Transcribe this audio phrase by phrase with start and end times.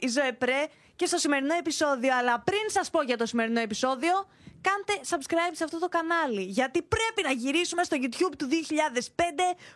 [0.00, 0.66] η Ζωέ Πρέ
[0.96, 2.16] και στο σημερινό επεισόδιο.
[2.16, 4.12] Αλλά πριν σας πω για το σημερινό επεισόδιο,
[4.60, 6.42] κάντε subscribe σε αυτό το κανάλι.
[6.42, 9.22] Γιατί πρέπει να γυρίσουμε στο YouTube του 2005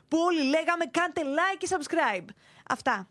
[0.08, 2.25] που όλοι λέγαμε κάντε like και subscribe.
[2.68, 3.08] Αυτά.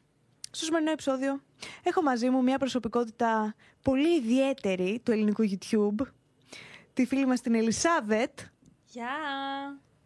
[0.52, 1.44] Στο σημερινό επεισόδιο
[1.84, 6.06] έχω μαζί μου μια προσωπικότητα πολύ ιδιαίτερη του ελληνικού YouTube.
[6.94, 8.40] Τη φίλη μας την Ελισάβετ,
[8.86, 9.08] Γεια!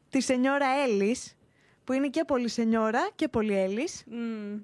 [0.10, 1.38] τη σενιόρα Έλλης,
[1.84, 4.04] που είναι και πολύ σενιόρα και πολύ Έλλης.
[4.08, 4.60] Μμμ.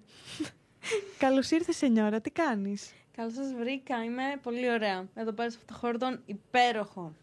[1.18, 5.08] Καλώς ήρθες σενιόρα, τι κάνεις; Καλώς σας βρήκα, είμαι πολύ ωραία.
[5.16, 7.14] Εδώ πέρα σε αυτό το χώρο τον υπέροχο.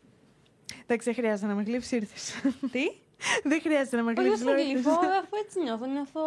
[0.83, 2.33] Εντάξει, δεν χρειάζεται να με γλύψεις, ήρθες.
[2.73, 2.83] Τι;
[3.43, 4.45] δεν χρειάζεται να με Όχι, γλύψεις.
[4.45, 4.83] δεν λέω, θα ήρθες.
[4.85, 6.21] γλυφώ, αφού έτσι νιώθω, νιώθω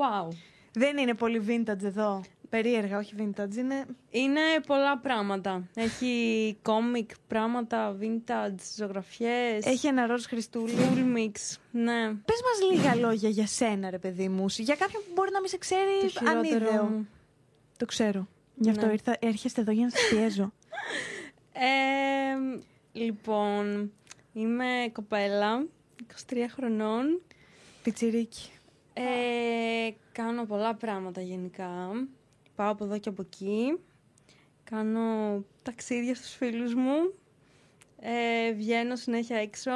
[0.00, 0.28] wow.
[0.72, 2.22] Δεν είναι πολύ vintage εδώ.
[2.50, 3.54] Περίεργα, όχι vintage.
[3.56, 3.84] Είναι...
[4.10, 5.68] Είναι πολλά πράγματα.
[5.74, 10.72] Έχει κόμικ, πράγματα, vintage, ζωγραφιές, Έχει ένα ροζ Χριστούλη.
[10.78, 11.56] full mix.
[11.70, 12.08] Ναι.
[12.24, 14.44] Πες μας λίγα λόγια για σένα, ρε παιδί μου.
[14.48, 16.84] Για κάποιον που μπορεί να μην σε ξέρει Το χειρότερο ανίδεο.
[16.84, 17.08] μου.
[17.76, 18.28] Το ξέρω.
[18.54, 18.92] Γι' αυτό Ναι.
[18.92, 20.52] ήρθα, έρχεστε εδώ για να σας πιέζω.
[21.52, 22.60] Ε,
[22.92, 23.92] λοιπόν,
[24.32, 25.66] είμαι κοπέλα,
[26.32, 27.20] 23 χρονών.
[27.82, 28.50] Πιτσιρίκι.
[28.94, 31.68] Ε, κάνω πολλά πράγματα γενικά.
[32.60, 33.78] Πάω από εδώ και από εκεί.
[34.64, 37.14] Κάνω ταξίδια στους φίλους μου.
[38.00, 39.70] Ε, βγαίνω συνέχεια έξω.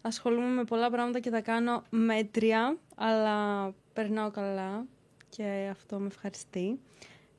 [0.00, 4.86] Ασχολούμαι με πολλά πράγματα και τα κάνω μέτρια, αλλά περνάω καλά
[5.28, 6.80] και αυτό με ευχαριστεί.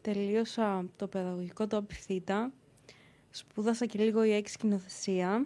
[0.02, 2.52] Τελείωσα το παιδαγωγικό το Θήτα.
[3.30, 5.46] Σπούδασα και λίγο η σκηνοθεσία.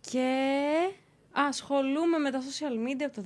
[0.00, 0.58] Και
[1.32, 3.22] ασχολούμαι με τα social media από το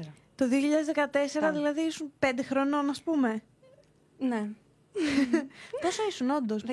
[0.00, 0.04] 2014.
[0.34, 1.52] Το 2014 Πάμε.
[1.52, 3.42] δηλαδή ήσουν 5 χρονών, ας πούμε.
[4.20, 4.48] Ναι,
[5.82, 6.64] Πόσο ήσουν όντως.
[6.66, 6.72] 16.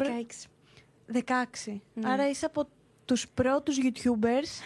[1.13, 1.79] 16.
[1.93, 2.09] Ναι.
[2.09, 2.67] Άρα είσαι από
[3.05, 4.61] τους πρώτους YouTubers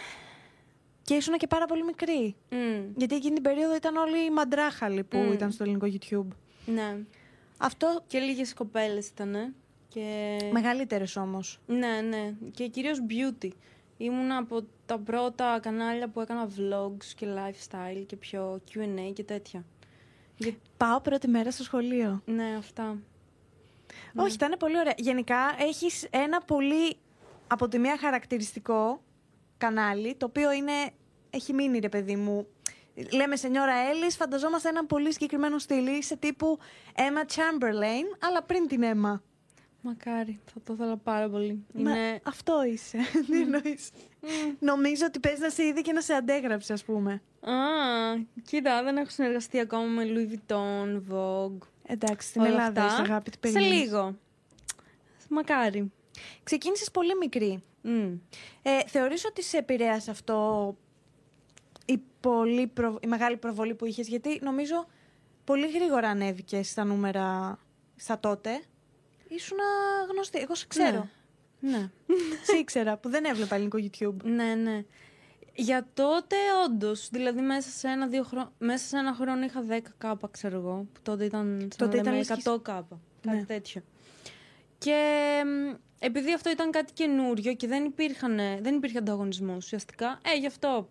[1.02, 2.36] και ήσουν και πάρα πολύ μικρή.
[2.50, 5.32] Μμ, Γιατί εκείνη την περίοδο ήταν όλοι οι μαντράχαλοι που Μμ.
[5.32, 6.36] ήταν στο ελληνικό YouTube.
[6.66, 6.96] ναι.
[7.56, 9.54] Αυτό Και λίγες κοπέλες ήταν.
[9.88, 10.38] Και...
[10.52, 11.60] μεγαλύτερες όμως.
[11.66, 12.34] Ναι, ναι.
[12.50, 13.48] Και κυρίως beauty.
[13.96, 19.64] Ήμουν από τα πρώτα κανάλια που έκανα vlogs και lifestyle και πιο Q&A και τέτοια.
[20.42, 22.22] Για- Πάω πρώτη μέρα στο σχολείο.
[22.24, 22.96] Ναι, αυτά.
[24.16, 24.94] Όχι, ήταν πολύ ωραία.
[24.96, 26.96] Γενικά έχεις ένα πολύ
[27.46, 29.02] από τη μία χαρακτηριστικό
[29.58, 30.72] κανάλι, το οποίο είναι,
[31.30, 32.46] έχει μείνει ρε παιδί μου.
[33.12, 35.86] Λέμε σενιόρα Έλλης, φανταζόμαστε έναν πολύ συγκεκριμένο στυλ.
[35.86, 36.58] Είσαι τύπου
[36.96, 39.20] Emma Chamberlain, αλλά πριν την Emma.
[39.84, 41.64] Μακάρι, θα το ήθελα πάρα πολύ.
[41.74, 42.20] Μα, Είναι...
[42.22, 42.98] αυτό είσαι.
[43.30, 43.90] Τι εννοείς;
[44.58, 47.12] Νομίζω ότι παίζει να σε είδε και να σε αντέγραψε, ας πούμε.
[47.40, 47.52] Α,
[48.46, 51.66] κοίτα, δεν έχω συνεργαστεί ακόμα με Louis Vuitton, Vogue.
[51.86, 53.02] Εντάξει, στην όλα Ελλάδα αυτά.
[53.02, 54.16] είσαι αγάπη τη Σε λίγο.
[55.28, 55.92] Μακάρι.
[56.42, 57.62] Ξεκίνησες πολύ μικρή.
[57.82, 58.12] Μμ.
[58.62, 60.76] Ε, θεωρείς ότι σε επηρέασε αυτό
[61.86, 64.86] η, πολύ προ- η μεγάλη προβολή που είχες, γιατί νομίζω
[65.44, 67.58] πολύ γρήγορα ανέβηκες στα νούμερα
[67.96, 68.62] στα τότε.
[69.34, 69.58] Ήσουν
[70.10, 70.38] γνωστή.
[70.38, 71.08] Εγώ σε ξέρω.
[71.60, 71.90] Ναι.
[72.46, 74.22] σε ήξερα που δεν έβλεπα ελληνικό YouTube.
[74.24, 74.84] Ναι, ναι.
[75.54, 77.08] Για τότε, όντως.
[77.10, 80.86] Δηλαδή, μέσα σε ένα, δύο χρόνο, μέσα σε ένα χρόνο είχα 10 κάπα, ξέρω εγώ.
[80.92, 83.00] Που τότε ήταν, σαν Τότε να ήταν λέμε, λες και 100 κάπα.
[83.22, 83.44] Κάτι Ναι.
[83.44, 83.82] τέτοιο.
[84.78, 84.96] Και
[85.44, 90.46] μ, επειδή αυτό ήταν κάτι καινούριο και δεν, υπήρχαν, δεν υπήρχε ανταγωνισμός ουσιαστικά, ε, γι'
[90.46, 90.88] αυτό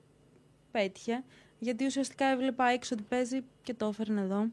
[0.72, 1.24] πέτυχε.
[1.60, 4.48] Γιατί ουσιαστικά έβλεπα έξω ότι παίζει και το έφερνε εδώ.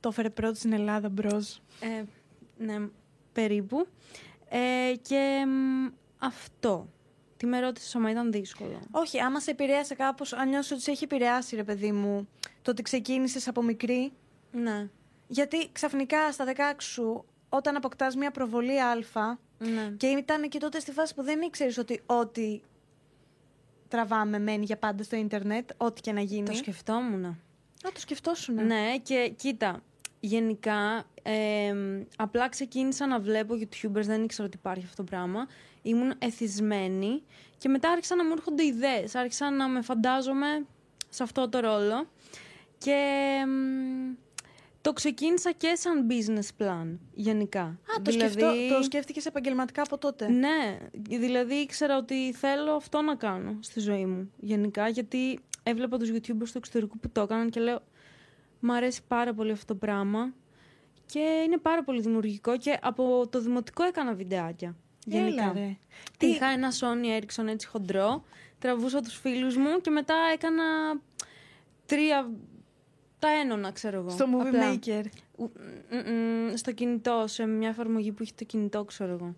[0.00, 1.62] Το έφερε πρώτος στην Ελλάδα μπρος.
[1.80, 2.02] Ε,
[2.58, 2.88] ναι,
[3.32, 3.86] περίπου.
[4.48, 6.88] Ε, και μ, αυτό.
[7.36, 8.80] Τι με ρώτησες, άμα ήταν δύσκολο.
[8.90, 12.28] Όχι, άμα σε επηρέασε κάπως, αν νιώσεις ότι σε έχει επηρεάσει, ρε παιδί μου,
[12.62, 14.12] το ότι ξεκίνησες από μικρή.
[14.52, 14.88] Ναι.
[15.26, 19.94] Γιατί ξαφνικά στα 16 σου, όταν αποκτάς μια προβολή Α, ναι.
[19.96, 22.60] Και ήταν και τότε στη φάση που δεν ήξερες ότι ό,τι
[23.88, 26.48] τραβάμε μένει για πάντα στο ίντερνετ, ό,τι και να γίνει.
[26.48, 27.24] Το σκεφτόμουν.
[27.24, 27.36] Α,
[27.92, 28.66] το σκεφτόσουν.
[28.66, 29.82] Ναι, και κοίτα,
[30.20, 35.46] γενικά εμ, απλά ξεκίνησα να βλέπω YouTubers, δεν ήξερα ότι υπάρχει αυτό το πράγμα.
[35.82, 37.22] Ήμουν εθισμένη
[37.58, 40.66] και μετά άρχισαν να μου έρχονται ιδέες, άρχισα να με φαντάζομαι
[41.08, 42.08] σε αυτό το ρόλο
[42.78, 42.94] και
[43.42, 44.14] εμ,
[44.80, 47.62] το ξεκίνησα και σαν business plan γενικά.
[47.62, 53.14] Α, το, σκεφτώ, το σκέφτηκες επαγγελματικά από τότε; Ναι, δηλαδή ήξερα ότι θέλω αυτό να
[53.14, 57.60] κάνω στη ζωή μου γενικά, γιατί έβλεπα τους YouTubers του εξωτερικού που το έκαναν και
[57.60, 57.82] λέω
[58.60, 60.32] μ' αρέσει πάρα πολύ αυτό το πράγμα
[61.12, 64.76] και είναι πάρα πολύ δημιουργικό και από το δημοτικό έκανα βιντεάκια.
[65.04, 65.42] Γενικά.
[65.42, 65.76] Έλα, ρε.
[66.10, 66.16] Τι...
[66.16, 68.24] Τι- Είχα ένα Sony Ericsson έτσι χοντρό,
[68.58, 70.64] τραβούσα τους φίλους μου και μετά έκανα
[71.86, 72.30] τρία,
[73.18, 74.10] τα ένωνα ξέρω εγώ.
[74.10, 74.74] Στο Movie απλά.
[74.74, 75.04] Maker.
[75.36, 75.52] Ου-
[75.90, 79.34] μ, μ, στο κινητό, σε μια εφαρμογή που έχει το κινητό, ξέρω εγώ.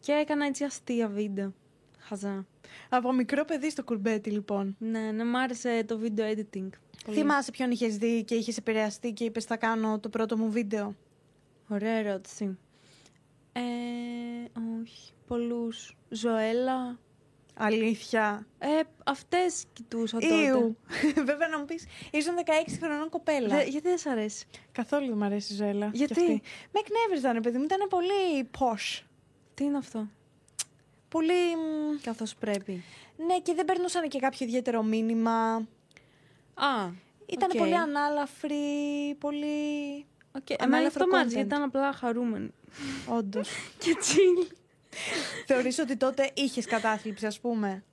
[0.00, 1.54] Και έκανα έτσι αστεία βίντεο.
[1.98, 2.46] Χαζά.
[2.88, 4.76] Από μικρό παιδί στο κουρμπέτι, λοιπόν.
[4.78, 6.68] Ναι, ναι, μ' άρεσε το βίντεο editing.
[7.04, 7.16] Πολύ.
[7.18, 10.94] Θυμάσαι ποιον είχες δει και είχες επηρεαστεί και είπες: Θα κάνω το πρώτο μου βίντεο.
[11.74, 12.58] Ωραία ερώτηση.
[13.52, 13.60] Ε,
[14.82, 15.12] όχι.
[15.26, 15.96] Πολλούς.
[16.08, 16.98] Ζωέλα.
[17.56, 18.46] Αλήθεια.
[18.58, 20.34] Ε, αυτές κοιτούσα τότε.
[20.34, 20.76] Ήου.
[21.30, 22.34] Βέβαια να μου πεις, ήσουν
[22.66, 23.48] 16 χρονών κοπέλα.
[23.56, 25.90] Δε- γιατί δεν σ' αρέσει; Καθόλου δεν μου αρέσει η Ζωέλα.
[25.90, 26.42] κι Γιατί; αυτή.
[26.72, 27.64] Με εκνεύριζαν, παιδί μου.
[27.64, 29.02] Ήταν πολύ posh.
[29.54, 30.08] Τι είναι αυτό;
[31.08, 31.56] Πολύ.
[31.56, 32.82] μ, Καθώς πρέπει.
[33.26, 35.54] Ναι, και δεν περνούσαν και κάποιο ιδιαίτερο μήνυμα.
[36.54, 36.88] Α,
[37.26, 37.58] Ήταν οκ.
[37.58, 38.56] πολύ ανάλαφροι,
[39.18, 40.06] πολύ.
[40.36, 40.50] Οκ.
[40.50, 41.34] Εμένα Ανάλαφρο αυτό μ' άρεσε, content.
[41.34, 42.50] γιατί ήταν απλά χαρούμενοι.
[43.08, 43.48] Όντως.
[43.82, 44.52] Και chill.
[45.46, 47.84] Θεωρείς ότι τότε είχες κατάθλιψη, ας πούμε;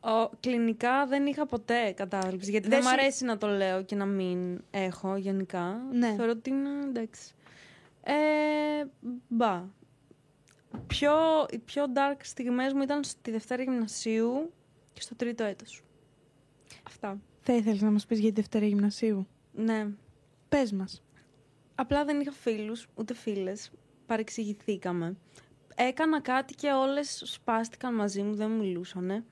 [0.00, 2.50] Ο, κλινικά δεν είχα ποτέ κατάθλιψη.
[2.50, 5.80] Γιατί Δεν δεν, σου- μου αρέσει να το λέω και να μην έχω γενικά.
[5.92, 6.14] Ναι.
[6.16, 7.32] Θεωρώ ότι είναι εντάξει.
[8.02, 8.12] Ε,
[9.28, 9.62] μπα.
[10.86, 11.12] Πιο,
[11.50, 14.52] οι πιο dark στιγμές μου ήταν στη Δευτέρα Γυμνασίου
[14.92, 15.82] και στο τρίτο έτος.
[16.86, 17.18] Αυτά.
[17.40, 19.86] Θα ήθελες να μας πεις για τη Δευτέρα Γυμνασίου; Ναι.
[20.50, 21.02] Πες μας.
[21.74, 23.70] Απλά δεν είχα φίλους, ούτε φίλες.
[24.06, 25.16] Παρεξηγηθήκαμε.
[25.74, 29.24] Έκανα κάτι και όλες σπάστηκαν μαζί μου, δεν μιλούσανε.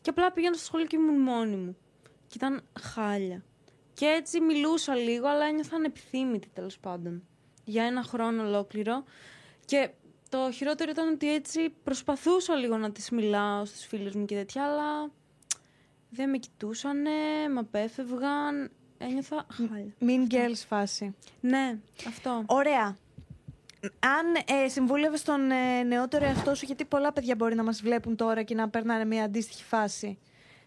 [0.00, 1.76] Και απλά πήγαινα στο σχολείο και ήμουν μόνη μου.
[2.26, 3.44] Και ήταν χάλια.
[3.94, 7.22] Και έτσι μιλούσα λίγο, αλλά ένιωθα ανεπιθύμητη τέλος πάντων.
[7.64, 9.04] Για ένα χρόνο ολόκληρο.
[9.64, 9.90] Και
[10.28, 14.64] το χειρότερο ήταν ότι έτσι προσπαθούσα λίγο να τις μιλάω στους φίλους μου και τέτοια,
[14.64, 15.10] αλλά
[16.10, 17.10] δεν με κοιτούσανε,
[17.52, 18.70] με απέφευγαν.
[19.08, 19.92] Ένιωθα χάλια.
[20.00, 21.14] Mean girls φάση.
[21.40, 21.78] Ναι,
[22.08, 22.42] αυτό.
[22.46, 22.96] Ωραία.
[23.98, 28.16] Αν ε, συμβούλευες τον ε, νεότερο εαυτό σου, γιατί πολλά παιδιά μπορεί να μας βλέπουν
[28.16, 30.18] τώρα και να περνάνε μια αντίστοιχη φάση.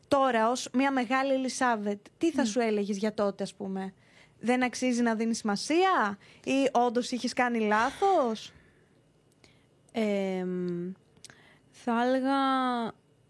[0.07, 3.93] Τώρα, ως μια μεγάλη Ελισάβετ, τι θα σου έλεγες για τότε, ας πούμε;
[4.39, 8.53] Δεν αξίζει να δίνεις σημασία, ή όντως είχες κάνει λάθος;
[9.91, 10.91] Ε, μ,
[11.71, 12.35] θα έλεγα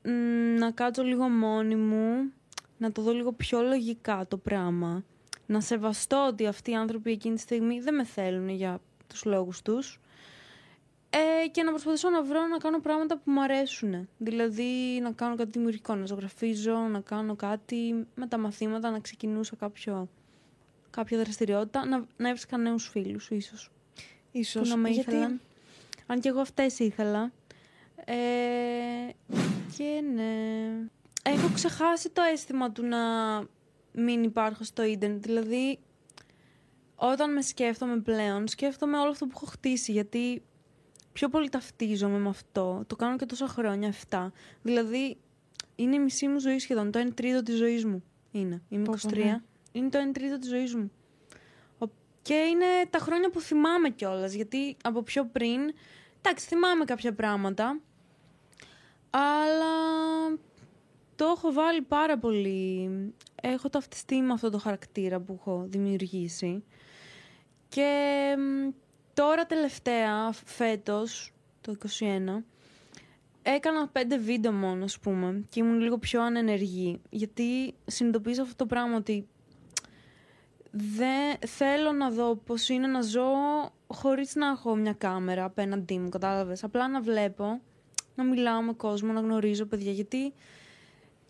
[0.03, 2.31] μ, να κάτσω λίγο μόνη μου,
[2.77, 5.03] να το δω λίγο πιο λογικά το πράγμα.
[5.45, 9.61] Να σεβαστώ ότι αυτοί οι άνθρωποι εκείνη τη στιγμή δεν με θέλουν για τους λόγους
[9.61, 9.99] τους.
[11.09, 14.09] Ε, και να προσπαθήσω να βρω να κάνω πράγματα που μου αρέσουν.
[14.17, 19.55] Δηλαδή να κάνω κάτι δημιουργικό, να ζωγραφίζω, να κάνω κάτι με τα μαθήματα, να ξεκινούσα
[19.55, 20.09] κάποιο,
[20.89, 23.71] κάποια δραστηριότητα, να, να έβρισκα νέους φίλους ίσως
[24.31, 24.61] Ίσως.
[24.61, 25.09] που να με γιατί...
[25.09, 25.41] ήθελαν.
[26.05, 27.31] Αν και εγώ αυτές ήθελα.
[28.05, 28.15] Ε,
[29.77, 30.31] και ναι.
[31.27, 32.97] Έχω ξεχάσει το αίσθημα του να
[33.91, 35.25] μην υπάρχω στο ίντερνετ.
[35.25, 35.79] Δηλαδή,
[36.95, 39.91] όταν με σκέφτομαι πλέον, σκέφτομαι όλο αυτό που έχω χτίσει.
[39.91, 40.43] Γιατί
[41.13, 42.83] πιο πολύ ταυτίζομαι με αυτό.
[42.87, 44.31] Το κάνω και τόσα χρόνια, 7.
[44.61, 45.17] Δηλαδή,
[45.75, 46.91] είναι η μισή μου ζωή σχεδόν.
[46.91, 48.61] Το 1 τρίτο της ζωής μου είναι.
[48.69, 49.09] Είμαι Πω, 23.
[49.13, 49.41] πω, ναι.
[49.71, 50.91] Είναι το 1 τρίτο της ζωής μου.
[51.79, 51.85] Ο-
[52.21, 55.59] Και είναι τα χρόνια που θυμάμαι κιόλας, γιατί από πιο πριν,
[56.21, 57.79] εντάξει, θυμάμαι κάποια πράγματα,
[59.09, 59.73] αλλά
[61.15, 62.89] το έχω βάλει πάρα πολύ.
[63.41, 66.63] Έχω ταυτιστεί με αυτό το χαρακτήρα που έχω δημιουργήσει.
[67.69, 67.89] Και
[68.37, 68.69] μ,
[69.13, 72.43] τώρα τελευταία, φέτος, το 21,
[73.41, 77.01] έκανα πέντε βίντεο μόνο, ας πούμε, και ήμουν λίγο πιο ανενεργή.
[77.09, 79.27] Γιατί συνειδητοποίησα αυτό το πράγμα ότι
[80.71, 83.25] δεν θέλω να δω πώς είναι να ζω
[83.87, 86.63] χωρίς να έχω μια κάμερα απέναντί μου, κατάλαβες.
[86.63, 87.61] Απλά να βλέπω,
[88.15, 89.91] να μιλάω με κόσμο, να γνωρίζω παιδιά.
[89.91, 90.33] Γιατί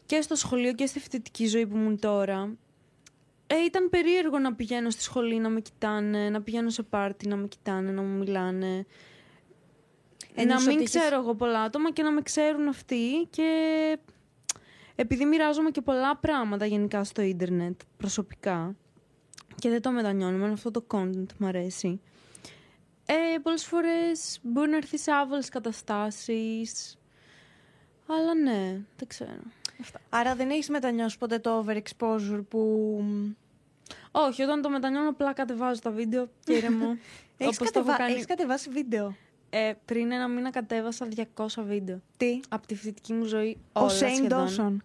[0.06, 2.56] και στο σχολείο και στη φοιτητική ζωή που ήμουν τώρα,
[3.48, 7.36] ε, ήταν περίεργο να πηγαίνω στη σχολή να με κοιτάνε, να πηγαίνω σε πάρτι να
[7.36, 8.86] με κοιτάνε, να μου μιλάνε.
[10.36, 13.50] Ένιωσες να μην ότι είχες- ξέρω εγώ πολλά άτομα και να με ξέρουν αυτοί και
[14.96, 18.76] επειδή μοιράζομαι και πολλά πράγματα γενικά στο ίντερνετ προσωπικά
[19.56, 22.02] και δεν το μετανιώνω, εμένα αυτό το content μου αρέσει.
[23.06, 26.98] Ε, πολλές φορές μπορεί να έρθεις σε άβολες καταστάσεις,
[28.08, 29.42] αλλά ναι, δεν ξέρω.
[29.82, 30.00] Αυτά.
[30.10, 33.00] Άρα δεν έχεις μετανιώσεις ποτέ το overexposure που.
[34.12, 36.86] Όχι, όταν το μετανιώνω απλά κατεβάζω τα βίντεο και ηρεμώ.
[37.38, 37.98] Έχεις, Όπως το έχω κατεβα...
[37.98, 38.12] κάνει.
[38.14, 39.16] έχεις κατεβάσει βίντεο;
[39.50, 42.02] Ε, πριν ένα μήνα κατέβασα 200 βίντεο.
[42.18, 44.40] Τι; Από τη φοιτητική μου ζωή Ο όλα Shane σχεδόν.
[44.40, 44.84] Dawson.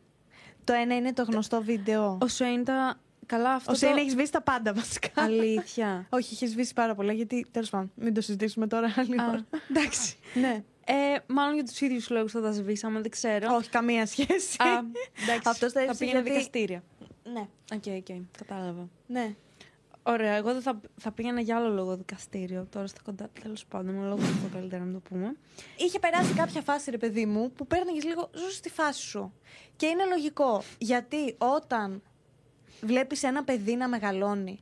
[0.65, 2.19] Το ένα είναι το γνωστό βίντεο.
[2.23, 3.01] Ο Shane τα...
[3.27, 3.99] Καλά αυτό Ο Shane το...
[4.01, 5.23] έχεις σβήσει τα πάντα βασικά.
[5.23, 6.07] Αλήθεια.
[6.19, 7.47] Όχι, έχεις σβήσει πάρα πολλά γιατί.
[7.51, 9.47] Τέλος πάντων, μην το συζητήσουμε τώρα άλλη Α, ώρα.
[9.71, 10.17] εντάξει.
[10.35, 10.63] Ναι.
[10.85, 10.95] Ε,
[11.27, 13.55] μάλλον για τους ίδιους λόγους θα τα σβήσαμε, δεν ξέρω.
[13.55, 14.57] Όχι, καμία σχέση.
[14.63, 14.67] Α,
[15.23, 15.49] εντάξει.
[15.49, 16.83] Αυτός τα έσβησε πήγαινε γιατί- δικαστήρια.
[17.33, 17.49] ναι.
[17.75, 18.89] Οκ, οκ, κατάλαβα.
[19.07, 19.35] ναι.
[20.03, 22.67] Ωραία, εγώ δεν θα, θα πήγαινα για άλλο λόγο δικαστήριο.
[22.71, 25.37] Τώρα στα κοντά, τέλος πάντων, με λόγο αυτό καλύτερα να το πούμε.
[25.77, 29.33] Είχε περάσει κάποια φάση, ρε παιδί μου, που παίρνει λίγο ζω στη φάση σου.
[29.77, 30.63] Και είναι λογικό.
[30.79, 32.03] Γιατί όταν
[32.81, 34.61] βλέπεις ένα παιδί να μεγαλώνει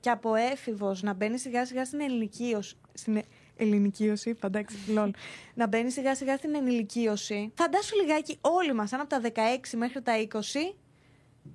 [0.00, 2.74] και από έφηβος να μπαίνει σιγά σιγά στην ενηλικίωση.
[2.92, 3.24] Στην ε-
[3.56, 5.10] ελληνικίωση, είπα, εντάξει, lol.
[5.54, 7.52] να μπαίνει σιγά σιγά στην ενηλικίωση.
[7.54, 10.38] Φαντάσου λιγάκι όλοι μας, αν από τα 16 μέχρι τα 20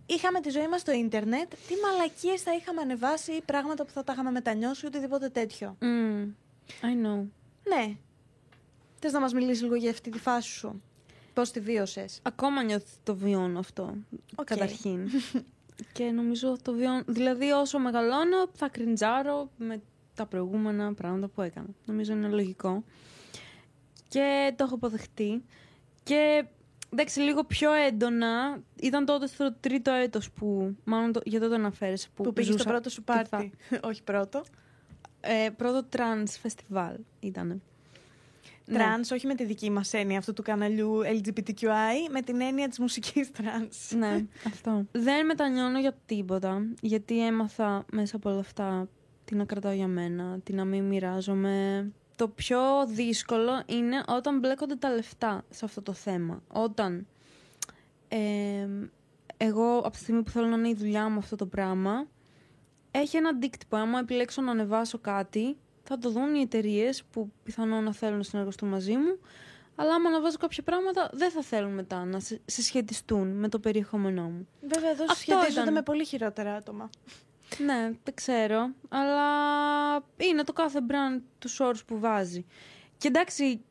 [0.05, 4.03] είχαμε τη ζωή μας στο ίντερνετ, τι μαλακίες θα είχαμε ανεβάσει ή πράγματα που θα
[4.03, 5.77] τα είχαμε μετανιώσει ή οτιδήποτε τέτοιο.
[5.81, 6.33] Mm,
[6.81, 7.25] I know.
[7.63, 7.95] Ναι.
[8.99, 10.81] Θες να μας μιλήσεις λίγο για αυτή τη φάση σου;
[11.33, 13.95] Πώς τη βίωσες; Ακόμα νιώθω ότι το βιώνω αυτό.
[14.35, 14.45] Οκ.
[14.45, 15.09] Καταρχήν.
[15.93, 17.03] και νομίζω το βιώνω.
[17.07, 19.81] Δηλαδή, όσο μεγαλώνω, θα κριντζάρω με
[20.17, 21.67] τα προηγούμενα πράγματα που έκανα.
[21.85, 22.83] Νομίζω είναι λογικό.
[24.07, 25.43] Και το έχω αποδεχτεί.
[26.03, 26.45] Και
[26.93, 30.75] εντάξει, λίγο πιο έντονα ήταν τότε στο τρίτο έτος που.
[30.83, 32.07] Μάλλον το, για τότε αναφέρεσαι.
[32.15, 33.51] Που, Που πήγες στο ζούσα πρώτο σου τη φα- πάρτι.
[33.89, 34.43] Όχι πρώτο.
[35.21, 37.61] Ε, πρώτο trance φεστιβάλ ήταν.
[38.73, 42.79] Τρανς, όχι με τη δική μας έννοια αυτού του καναλιού LGBTQI, με την έννοια της
[42.79, 43.91] μουσικής trance.
[43.91, 44.85] Ναι, αυτό.
[44.91, 48.87] Δεν μετανιώνω για τίποτα, γιατί έμαθα μέσα από όλα αυτά
[49.27, 51.85] τι να κρατάω για μένα, τι να μην μοιράζομαι.
[52.15, 56.41] Το πιο δύσκολο είναι όταν μπλέκονται τα λεφτά σε αυτό το θέμα.
[56.47, 57.07] Όταν
[58.07, 58.67] ε,
[59.37, 62.07] εγώ από τη στιγμή που θέλω να είναι η δουλειά μου αυτό το πράγμα,
[62.91, 63.75] έχει ένα αντίκτυπο.
[63.77, 68.23] Άμα επιλέξω να ανεβάσω κάτι, θα το δουν οι εταιρείες που πιθανόν να θέλουν να
[68.23, 69.19] συνεργαστούν μαζί μου.
[69.75, 74.23] Αλλά άμα ανεβάζω κάποια πράγματα, δεν θα θέλουν μετά να σε- συσχετιστούν με το περιεχόμενό
[74.23, 74.47] μου.
[74.61, 75.73] Βέβαια, εδώ Αυτό σχετίζονται ήταν.
[75.73, 76.89] με πολύ χειρότερα άτομα.
[77.57, 78.69] Ναι, δεν ξέρω.
[78.89, 79.23] Αλλά
[80.17, 82.45] είναι το κάθε brand τους shorts που βάζει.
[82.97, 83.61] Και εντάξει,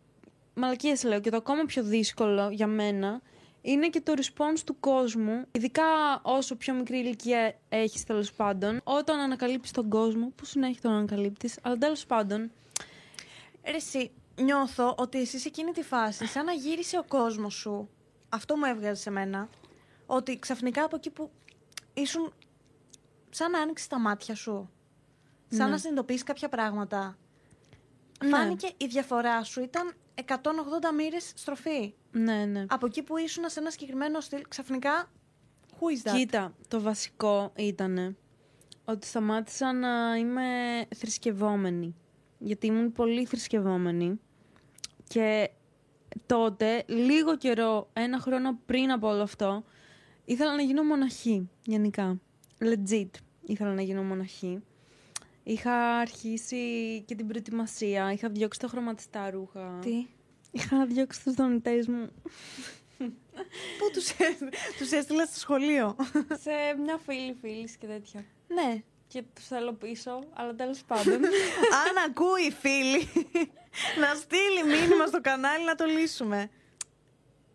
[0.54, 3.20] μαλακίες λέω, και το ακόμα πιο δύσκολο για μένα
[3.62, 5.84] είναι και το response του κόσμου, ειδικά
[6.22, 11.58] όσο πιο μικρή ηλικία έχεις τέλος πάντων, όταν ανακαλύπτεις τον κόσμο, που συνέχεια τον ανακαλύπτεις,
[11.62, 12.50] αλλά τέλος πάντων,
[13.66, 17.88] Ρε εσύ, νιώθω ότι εσύ σε εκείνη τη φάση, σαν να γύρισε ο κόσμος σου.
[18.28, 19.48] Αυτό μου έβγαζε σε μένα.
[20.06, 21.30] Ότι ξαφνικά από εκεί που
[21.94, 22.32] ήσουν.
[23.36, 24.70] Σαν να άνοιξες τα μάτια σου.
[25.48, 25.70] Σαν Ναι.
[25.72, 27.16] να συνειδητοποιήσει κάποια πράγματα.
[28.24, 28.28] Ναι.
[28.30, 31.94] Φάνηκε η διαφορά σου ήταν 180 μοίρες στροφή.
[32.10, 32.64] ναι, ναι.
[32.68, 35.10] Από εκεί που ήσουν σε ένα συγκεκριμένο στυλ, ξαφνικά.
[35.72, 36.14] Who is that?
[36.16, 38.16] Κοίτα, το βασικό ήταν
[38.84, 40.44] ότι σταμάτησα να είμαι
[40.96, 41.94] θρησκευόμενη.
[42.38, 44.20] Γιατί ήμουν πολύ θρησκευόμενη.
[45.08, 45.50] Και
[46.26, 49.64] τότε, λίγο καιρό, ένα χρόνο πριν από όλο αυτό,
[50.24, 52.20] ήθελα να γίνω μοναχή, γενικά.
[52.60, 53.10] Legit,
[53.46, 54.62] ήθελα να γίνω μοναχή.
[55.42, 59.78] Είχα αρχίσει και την προετοιμασία, είχα διώξει τα χρωματιστά ρούχα.
[59.82, 60.06] Τι;
[60.50, 62.10] Είχα διώξει τους δονητές μου
[63.78, 64.12] Πού τους
[64.78, 65.96] τους έστειλες στο σχολείο;
[66.42, 68.24] σε μια φίλη φίλης και τέτοια.
[68.48, 68.82] ναι.
[69.08, 71.14] Και τους θέλω πίσω, αλλά τέλος πάντων.
[71.86, 73.08] Αν ακούει φίλη,
[74.00, 76.50] να στείλει μήνυμα στο κανάλι να το λύσουμε.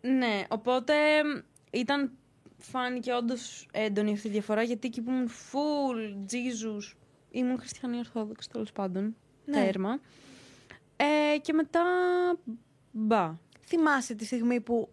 [0.00, 0.94] ναι, οπότε
[1.70, 2.12] ήταν.
[2.62, 6.96] Φάνηκε όντως έντονη αυτή η διαφορά γιατί εκεί που ήμουν full Jesus,
[7.30, 9.16] ήμουν χριστιανή Ορθόδοξη τέλος πάντων.
[9.44, 9.64] Ναι.
[9.64, 10.00] Τέρμα.
[10.96, 11.82] Ε, και μετά.
[12.90, 13.34] Μπα.
[13.66, 14.88] Θυμάσαι τη στιγμή που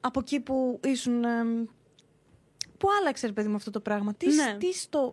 [0.00, 1.24] από εκεί που ήσουν...
[1.24, 1.64] εμ,
[2.78, 4.56] που άλλαξε, ρε παιδί μου, αυτό το πράγμα; Τι, Ναι.
[4.58, 5.12] τι στο...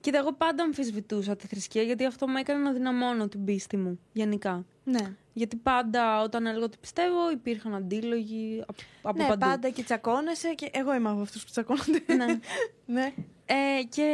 [0.00, 4.00] Κοίτα, εγώ πάντα αμφισβητούσα τη θρησκεία γιατί αυτό με έκανε να δυναμώνω την πίστη μου
[4.12, 4.64] γενικά.
[4.88, 9.46] Ναι, Γιατί πάντα όταν έλεγα ότι πιστεύω υπήρχαν αντίλογοι από, από ναι παντού.
[9.46, 12.02] πάντα και τσακώνεσαι και εγώ είμαι από αυτούς που τσακώνονται.
[12.16, 12.38] ναι.
[13.00, 13.12] ναι.
[13.46, 14.08] Ε, και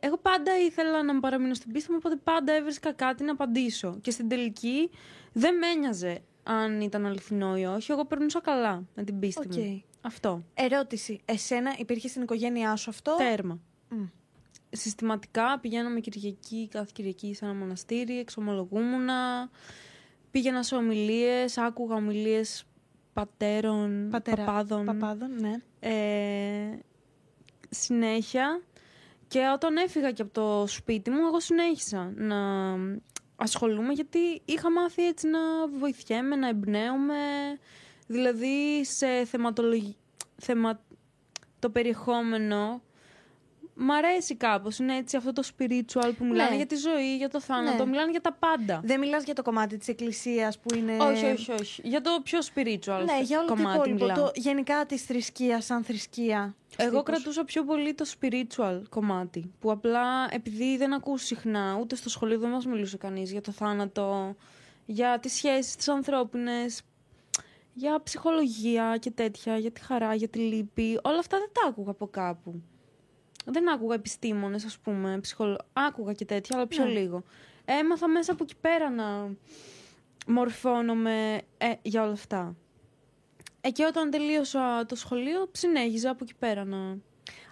[0.00, 3.98] εγώ πάντα ήθελα να μου παραμείνω στην πίστη μου, οπότε πάντα έβρισκα κάτι να απαντήσω.
[4.00, 4.90] Και στην τελική
[5.32, 7.92] δεν με ένοιαζε αν ήταν αληθινό ή όχι.
[7.92, 9.54] Εγώ περνούσα καλά με την πίστη Οκ.
[9.54, 9.82] μου.
[10.00, 10.44] Αυτό.
[10.54, 11.20] Ερώτηση.
[11.24, 13.60] Εσένα υπήρχε στην οικογένειά σου αυτό; Τέρμα.
[13.88, 14.04] Μμ.
[14.70, 19.50] Συστηματικά πηγαίναμε Κυριακή, κάθε Κυριακή σε ένα μοναστήρι, εξομολογούμουνα.
[20.30, 22.64] Πήγαινα σε ομιλίες, άκουγα ομιλίες
[23.12, 24.84] πατέρων, Πατέρα, παπάδων.
[24.84, 25.56] Παπάδων, ναι.
[25.80, 26.78] ε,
[27.70, 28.62] συνέχεια
[29.28, 32.36] και όταν έφυγα και από το σπίτι μου εγώ συνέχισα να
[33.36, 35.38] ασχολούμαι γιατί είχα μάθει έτσι να
[35.78, 37.14] βοηθιέμαι, να εμπνέομαι
[38.06, 39.96] δηλαδή σε θεματολογι...
[40.36, 40.80] θεμα...
[41.58, 42.82] το περιεχόμενο
[43.82, 46.56] Μ' αρέσει κάπως, είναι έτσι αυτό το spiritual που μιλάνε Ναι.
[46.56, 47.90] για τη ζωή, για το θάνατο, Ναι.
[47.90, 48.80] μιλάνε για τα πάντα.
[48.84, 50.96] Δεν μιλάς για το κομμάτι της εκκλησίας που είναι...
[51.00, 51.80] Όχι, όχι, όχι.
[51.84, 54.04] Για το πιο spiritual Ναι, για όλο το κομμάτι υπόλοιπο.
[54.04, 54.16] μιλάω.
[54.24, 56.54] Το, γενικά της θρησκείας σαν θρησκεία.
[56.76, 57.02] Εγώ Τύπους.
[57.02, 59.52] κρατούσα πιο πολύ το spiritual κομμάτι.
[59.60, 63.52] Που απλά επειδή δεν ακούς συχνά, ούτε στο σχολείο δεν μας μιλούσε κανείς για το
[63.52, 64.36] θάνατο,
[64.86, 66.82] για τις σχέσεις τις ανθρώπινες,
[67.74, 70.98] για ψυχολογία και τέτοια, για τη χαρά, για τη λύπη.
[71.02, 72.62] Όλα αυτά δεν τα άκουγα από κάπου.
[73.44, 75.58] Δεν άκουγα επιστήμονες, ας πούμε, ψυχολο...
[75.72, 76.90] άκουγα και τέτοια, αλλά πιο Ναι.
[76.90, 77.22] λίγο.
[77.64, 79.34] Έμαθα μέσα από εκεί πέρα να
[80.26, 82.56] μορφώνομαι ε, για όλα αυτά.
[83.60, 86.96] Ε, και όταν τελείωσα το σχολείο, συνέχιζα από εκεί πέρα να...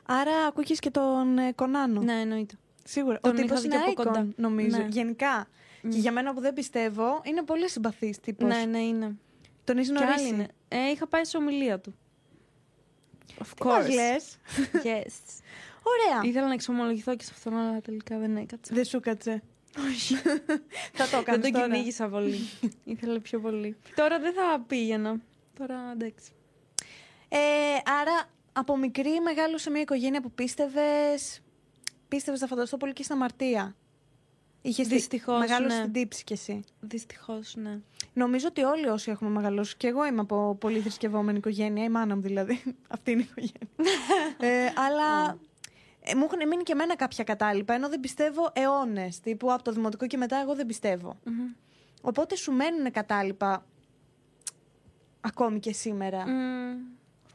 [0.07, 2.00] Άρα ακούγες και τον ε, Κονάνο.
[2.00, 2.54] Ναι, εννοείται.
[2.85, 3.18] Σίγουρα.
[3.21, 4.26] Τον ο τύπος είχα δει είναι και από icon, κοντά.
[4.37, 4.76] νομίζω.
[4.76, 4.87] Ναι.
[4.90, 5.49] Γενικά.
[5.83, 5.90] Μμ.
[5.90, 8.49] Και για μένα που δεν πιστεύω, είναι πολύ συμπαθής τύπος.
[8.49, 9.16] Ναι, ναι, είναι.
[9.64, 10.28] Τον έχει Και άλλοι γνωρίσει.
[10.28, 10.47] είναι.
[10.68, 11.95] Ε, είχα πάει σε ομιλία του.
[13.42, 13.90] Of Τι μας course.
[13.95, 14.37] λες;
[14.87, 15.40] Yes.
[15.83, 16.31] Ωραία.
[16.31, 18.75] Ήθελα να εξομολογηθώ και σε αυτόν, αλλά τελικά δεν έκατσα.
[18.75, 19.43] Δεν σου κάτσε.
[19.89, 20.15] Όχι.
[20.99, 21.67] Θα το δεν κάνεις τον τώρα.
[21.67, 22.39] κυνήγησα πολύ.
[22.85, 23.77] Ήθελα πιο πολύ.
[23.95, 25.21] Τώρα δεν θα πήγαινα.
[25.59, 26.31] Τώρα εντάξει.
[27.29, 27.39] Ε,
[28.01, 31.41] άρα, από μικρή μεγάλο σε μια οικογένεια που πίστευες...
[32.09, 33.77] Πίστευες, θα φανταστώ, πολύ και στην αμαρτία.
[34.63, 35.81] Είχες τη- Δυστυχώς, μεγάλωσε ναι.
[35.81, 36.65] στην τύψη κι εσύ.
[36.81, 37.79] Δυστυχώς, ναι.
[38.13, 42.15] Νομίζω ότι όλοι όσοι έχουμε μεγαλώσει, και εγώ είμαι από πολύ θρησκευόμενη οικογένεια, η μάνα
[42.15, 42.63] μου δηλαδή.
[42.95, 43.69] Αυτή είναι η οικογένεια.
[44.41, 45.39] ε, αλλά
[46.11, 49.21] ε, μου έχουν μείνει και εμένα κάποια κατάλοιπα, ενώ δεν πιστεύω αιώνες.
[49.21, 51.17] Τύπου από το δημοτικό και μετά, εγώ δεν πιστεύω.
[51.25, 51.47] Μμμ.
[52.03, 53.65] Οπότε σου μένουν κατάλοιπα
[55.21, 56.27] ακόμη και σήμερα.
[56.29, 56.77] Μμμ.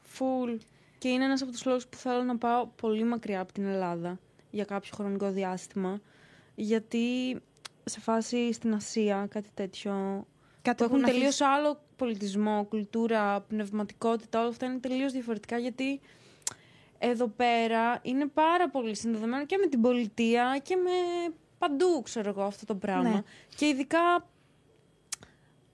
[0.03, 0.53] Φουλ.
[0.98, 4.20] Και είναι ένας από τους λόγους που θέλω να πάω πολύ μακριά από την Ελλάδα
[4.51, 6.01] για κάποιο χρονικό διάστημα.
[6.56, 7.36] Γιατί
[7.84, 10.25] σε φάση στην Ασία, κάτι τέτοιο,
[10.62, 15.58] Κάτι που έχουν να τελείως αφήσεις- άλλο πολιτισμό, κουλτούρα, πνευματικότητα, όλα αυτά είναι τελείως διαφορετικά
[15.58, 16.00] γιατί
[17.10, 20.89] εδώ πέρα είναι πάρα πολύ συνδεδεμένο και με την πολιτεία και με
[21.57, 23.10] παντού, ξέρω εγώ, αυτό το πράγμα.
[23.10, 23.22] Ναι.
[23.55, 24.27] Και ειδικά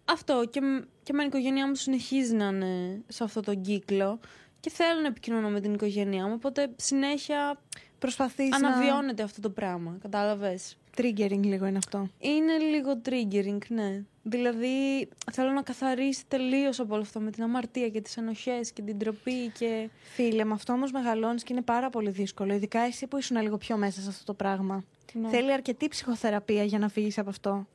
[0.06, 4.20] αυτό και, μ- και με την οικογένειά μου συνεχίζει να είναι σε αυτό τον κύκλο
[4.60, 7.60] και θέλω να επικοινωνώ με την οικογένειά μου, οπότε συνέχεια
[8.00, 11.04] Προσπαθείς αναβιώνεται αυτό το πράγμα, κατάλαβες; να...
[11.04, 12.10] Triggering λίγο είναι αυτό.
[12.20, 14.04] Είναι λίγο triggering, ναι.
[14.30, 18.82] Δηλαδή, θέλω να καθαρίσει τελείως από όλο αυτό με την αμαρτία και τις ενοχές και
[18.82, 19.90] την τροπή και.
[20.14, 22.54] Φίλε, με αυτό όμως μεγαλώνεις και είναι πάρα πολύ δύσκολο.
[22.54, 24.84] Ειδικά εσύ που ήσουν λίγο πιο μέσα σε αυτό το πράγμα.
[25.14, 25.30] Ναι.
[25.30, 27.68] Θέλει αρκετή ψυχοθεραπεία για να φύγεις από αυτό.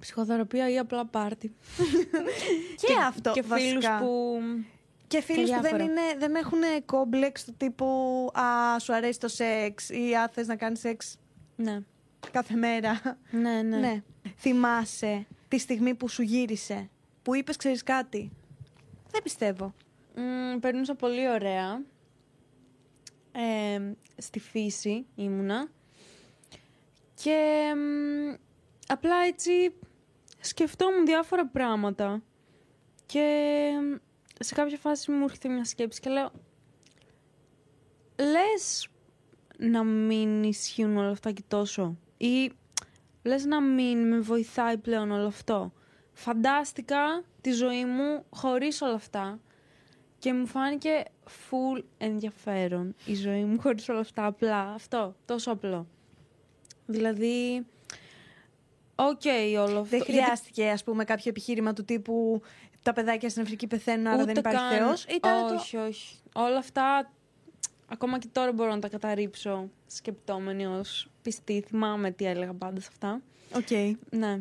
[0.00, 1.54] Ψυχοθεραπεία ή απλά πάρτι.
[2.86, 3.98] Και, αυτό Και φίλους βασικά.
[3.98, 4.38] που.
[5.06, 5.82] Και φίλους που δεν, διάφορα.
[5.84, 7.86] είναι, δεν έχουν κόμπλεξ του τύπου
[8.32, 11.18] Α, σου αρέσει το σεξ ή Α, θες να κάνεις σεξ
[11.56, 11.78] Ναι.
[12.30, 13.00] κάθε μέρα.
[13.30, 13.76] Ναι, ναι.
[13.76, 14.02] ναι.
[14.36, 16.90] Θυμάσαι τη στιγμή που σου γύρισε,
[17.22, 18.30] που είπες, ξέρεις κάτι;
[19.10, 19.74] Δεν πιστεύω.
[20.14, 21.82] Μ, περνούσα πολύ ωραία.
[23.32, 25.68] Ε, στη φύση ήμουνα.
[27.22, 28.34] Και μ,
[28.86, 29.72] απλά έτσι
[30.40, 32.22] σκεφτόμουν διάφορα πράγματα.
[33.06, 33.94] Και μ,
[34.38, 36.30] σε κάποια φάση μου έρχεται μια σκέψη και λέω
[38.16, 38.88] λες
[39.58, 42.52] να μην ισχύουν όλα αυτά και τόσο ή
[43.26, 45.72] λες να μην με βοηθάει πλέον όλο αυτό.
[46.12, 49.40] Φαντάστηκα τη ζωή μου χωρίς όλα αυτά
[50.18, 51.02] και μου φάνηκε
[51.50, 54.60] full ενδιαφέρον η ζωή μου χωρίς όλα αυτά απλά.
[54.74, 55.86] Αυτό, τόσο απλό.
[56.86, 57.66] Δηλαδή,
[58.94, 59.22] οκ
[59.58, 59.82] όλο αυτό.
[59.82, 62.42] Δεν Γιατί χρειάστηκε, ας πούμε, κάποιο επιχείρημα του τύπου
[62.82, 65.04] Τα παιδάκια στην Αφρική πεθαίνουν, άρα δεν ούτε υπάρχει καν- Θεός.
[65.04, 65.54] Ήταν το.
[65.54, 66.16] όχι, όχι.
[66.34, 67.10] Όλα αυτά,
[67.86, 71.64] ακόμα και τώρα μπορώ να τα καταρρίψω σκεπτόμενη ως πιστή.
[71.66, 73.22] Θυμάμαι τι έλεγα πάντα σε αυτά.
[73.54, 73.96] Οκ.
[74.10, 74.40] Ναι.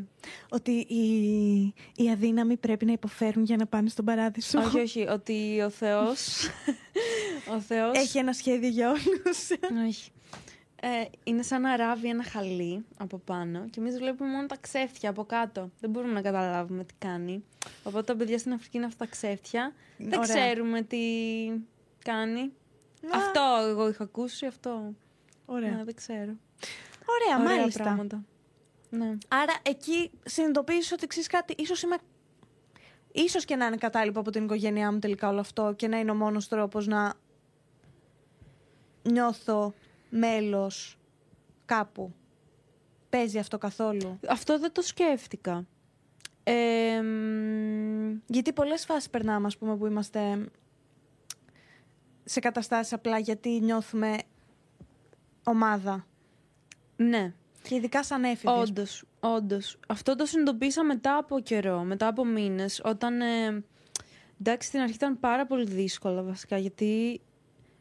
[0.50, 4.60] Ότι οι, οι αδύναμοι πρέπει να υποφέρουν για να πάνε στον παράδεισο.
[4.60, 5.08] όχι, όχι.
[5.10, 6.50] Ότι ο Θεός...
[7.56, 7.98] ο Θεός...
[7.98, 9.50] Έχει ένα σχέδιο για όλους.
[9.88, 10.12] Όχι.
[10.82, 15.10] Ε, είναι σαν να ράβει ένα χαλί από πάνω και εμείς βλέπουμε μόνο τα ξέφτια
[15.10, 15.72] από κάτω.
[15.80, 17.44] Δεν μπορούμε να καταλάβουμε τι κάνει.
[17.84, 19.74] Οπότε τα παιδιά στην Αφρική είναι αυτά τα ξέφτια.
[19.98, 20.36] Δεν Ωραία.
[20.36, 20.98] ξέρουμε τι
[22.04, 22.52] κάνει.
[23.12, 24.94] Α, Αυτό εγώ είχα ακούσει, αυτό.
[25.46, 25.72] Ωραία.
[25.72, 26.20] Ναι, δεν ξέρω.
[27.06, 27.84] Ωραία, Ωραία μάλιστα.
[27.84, 28.24] πράγματα.
[28.90, 29.18] Ναι.
[29.28, 31.96] Άρα εκεί συνειδητοποίησες ότι ξέρεις κάτι, ίσως είμαι.
[33.12, 36.12] Ίσως και να είναι κατάλοιπο από την οικογένειά μου τελικά όλο αυτό και να είναι
[36.12, 37.14] ο μόνος τρόπος να
[39.02, 39.74] νιώθω
[40.10, 40.98] μέλος
[41.66, 42.14] κάπου.
[43.10, 45.66] Παίζει αυτό καθόλου; Αυτό δεν το σκέφτηκα.
[46.44, 50.50] Ε, μ, Γιατί πολλές φάσεις περνάμε, ας πούμε, που είμαστε
[52.26, 54.18] σε καταστάσεις απλά γιατί νιώθουμε
[55.44, 56.06] ομάδα.
[56.96, 57.34] ναι.
[57.68, 58.70] Και ειδικά σαν έφηβες.
[58.70, 59.80] Όντως, όντως.
[59.88, 63.22] Αυτό το συνειδητοποίησα μετά από καιρό, μετά από μήνες, όταν...
[63.22, 63.64] Ε,
[64.40, 67.22] εντάξει, στην αρχή ήταν πάρα πολύ δύσκολο βασικά, γιατί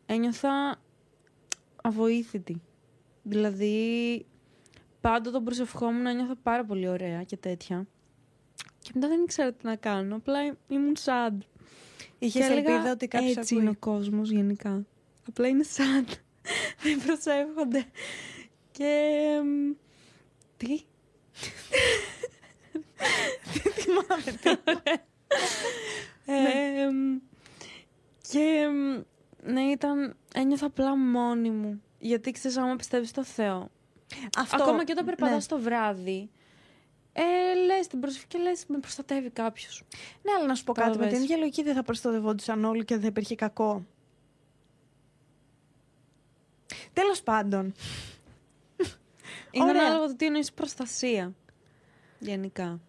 [0.06, 0.80] ένιωθα
[1.82, 2.62] αβοήθητη.
[3.22, 4.26] Δηλαδή,
[5.00, 7.86] πάντα τον προσευχόμουν ένιωθα πάρα πολύ ωραία και τέτοια.
[8.78, 11.38] Και μετά δεν ήξερα τι να κάνω, απλά ήμουν sad.
[12.26, 13.66] Είχες Και έλεγα, ελπίδα ότι κάποιος Έτσι ακούει.
[13.66, 14.86] είναι ο κόσμος γενικά.
[15.28, 16.12] Απλά είναι sad.
[16.82, 17.84] δεν προσεύχονται.
[18.72, 19.00] Και...
[19.44, 19.72] μ,
[20.56, 20.80] Τι;
[23.74, 24.50] θυμάμαι τι.
[26.26, 27.18] Ε, μ,
[28.30, 29.02] και μ,
[29.52, 30.16] ναι, ήταν.
[30.34, 31.82] Ένιωθα απλά μόνη μου.
[31.98, 33.70] Γιατί ξέρεις, άμα πιστεύεις στο Θεό.
[34.38, 35.56] Αυτό, Ακόμα και όταν περπατάς ναι.
[35.56, 36.30] το βράδυ.
[37.16, 39.82] Ε, λες την προσευχή και λες, με προστατεύει κάποιος.
[40.22, 40.86] Ναι, αλλά να σου πω κάτι.
[40.88, 41.24] Με την Κατάλαβες.
[41.28, 43.84] ίδια λογική δεν θα προστατευόντουσαν όλοι και δεν θα υπήρχε κακό.
[46.92, 47.74] Τέλος πάντων.
[49.50, 49.82] Είναι Ωραία.
[49.82, 51.32] ανάλογο το τι εννοείς προστασία.
[52.18, 52.80] Γενικά.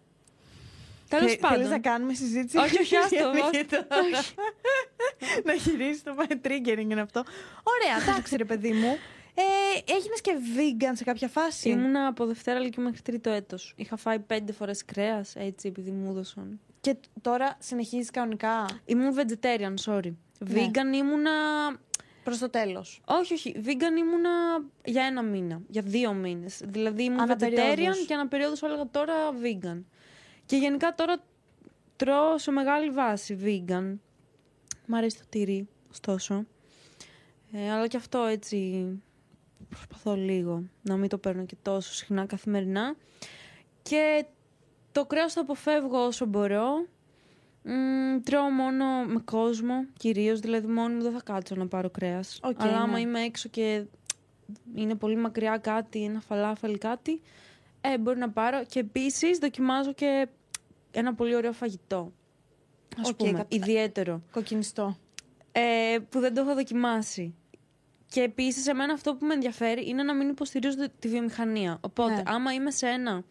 [1.08, 1.56] Τέλος Θε- πάντων.
[1.56, 3.48] Θέλεις να κάνουμε συζήτηση; Όχι, όχι, άστο, για άστο.
[3.58, 3.76] μύθο.
[4.12, 4.34] Όχι.
[5.44, 7.24] να γυρίσει το triggering είναι αυτό.
[7.62, 8.96] Ωραία, εντάξει ρε παιδί μου.
[9.38, 13.72] Ε, Έγινες και vegan σε κάποια φάση; Ήμουνα από Δευτέρα Λυκειού μέχρι τρίτο έτος.
[13.76, 16.60] Είχα φάει πέντε φορές κρέας, έτσι, επειδή μου έδωσαν.
[16.80, 20.12] Και τώρα συνεχίζεις κανονικά; Ήμουν vegetarian, sorry.
[20.38, 20.54] Ναι.
[20.66, 21.30] Vegan ήμουνα...
[22.24, 23.00] προς το τέλος.
[23.06, 23.54] Όχι, όχι.
[23.64, 24.30] Vegan ήμουνα
[24.84, 25.60] για ένα μήνα.
[25.68, 26.60] Για δύο μήνες.
[26.64, 27.74] Δηλαδή ήμουν Αναπεριόδους.
[27.74, 29.82] vegetarian και αναπεριόδους έλεγα τώρα vegan.
[30.46, 31.16] Και γενικά τώρα
[31.96, 33.96] τρώω σε μεγάλη βάση vegan.
[34.86, 36.46] Μ' αρέσει το τυρί, ωστόσο.
[37.52, 38.86] Ε, αλλά και αυτό έτσι
[39.76, 42.94] προσπαθώ λίγο να μην το παίρνω και τόσο συχνά καθημερινά.
[43.82, 44.24] Και
[44.92, 46.86] το κρέας το αποφεύγω όσο μπορώ.
[47.62, 52.40] Μ, τρώω μόνο με κόσμο, κυρίως, δηλαδή μόνη μου δεν θα κάτσω να πάρω κρέας.
[52.42, 53.00] Οκ, Αλλά άμα ναι.
[53.00, 53.84] είμαι έξω και
[54.74, 57.20] είναι πολύ μακριά κάτι, ένα φαλάφελ κάτι,
[57.80, 58.64] ε, μπορεί να πάρω.
[58.64, 60.28] Και επίσης δοκιμάζω και
[60.90, 62.12] ένα πολύ ωραίο φαγητό.
[63.00, 64.96] Ας Οκ, πούμε, κατα- ιδιαίτερο Κοκκινιστό.
[65.52, 67.34] ε, που δεν το έχω δοκιμάσει.
[68.08, 71.78] Και επίσης, εμένα αυτό που με ενδιαφέρει είναι να μην υποστηρίζω τη- τη βιομηχανία.
[71.80, 72.22] Οπότε, Ναι.
[72.26, 73.24] άμα είμαι σε ένα.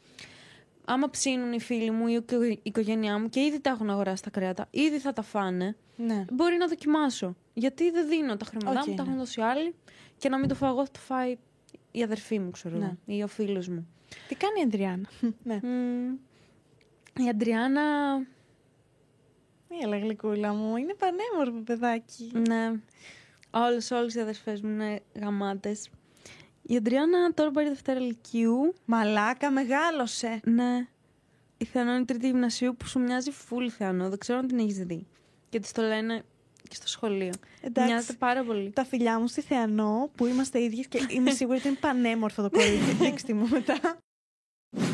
[0.86, 3.90] Άμα ψήνουν οι φίλοι μου ή η οικο- η οικογένειά μου και ήδη τα έχουν
[3.90, 6.26] αγοράσει τα κρέατα, ήδη θα τα φάνε, Ναι.
[6.32, 7.36] μπορεί να δοκιμάσω.
[7.54, 9.08] Γιατί δεν δίνω τα χρήματά Οκ, μου, τα ναι.
[9.10, 9.76] έχουν δώσει άλλοι
[10.18, 11.38] και να μην το φάω εγώ, θα το φάει
[11.92, 12.86] η αδερφή μου, ξέρω Ναι.
[12.86, 13.88] εγώ, ή ο φίλος μου.
[14.28, 15.10] Τι κάνει η Αντριάννα;
[15.44, 15.60] ναι.
[15.64, 17.82] Μμ, η Αντριάννα.
[19.84, 22.32] Έλα γλυκούλα μου, είναι πανέμορφο παιδάκι.
[22.50, 22.72] Ναι.
[23.58, 25.90] Όλες, όλες οι αδερφές μου είναι γαμάτες.
[26.62, 28.74] Η Αντριάννα τώρα πάει Δευτέρα Λυκείου.
[28.86, 30.40] Μαλάκα, μεγάλωσε.
[30.44, 30.88] Ναι.
[31.58, 34.10] Η Θεανό είναι τρίτη γυμνασίου που σου μοιάζει full Θεανό.
[34.10, 35.08] Δεν ξέρω αν την έχεις δει.
[35.50, 36.24] Και της το λένε
[36.70, 37.32] και στο σχολείο.
[37.62, 37.92] Εντάξει.
[37.92, 38.70] Μοιάζεται πάρα πολύ.
[38.70, 42.50] Τα φιλιά μου στη Θεανό που είμαστε ίδιες και είμαι σίγουρη ότι είναι πανέμορφο το
[42.50, 42.94] κορίτσι.
[43.02, 43.98] Δείξτε μου μετά.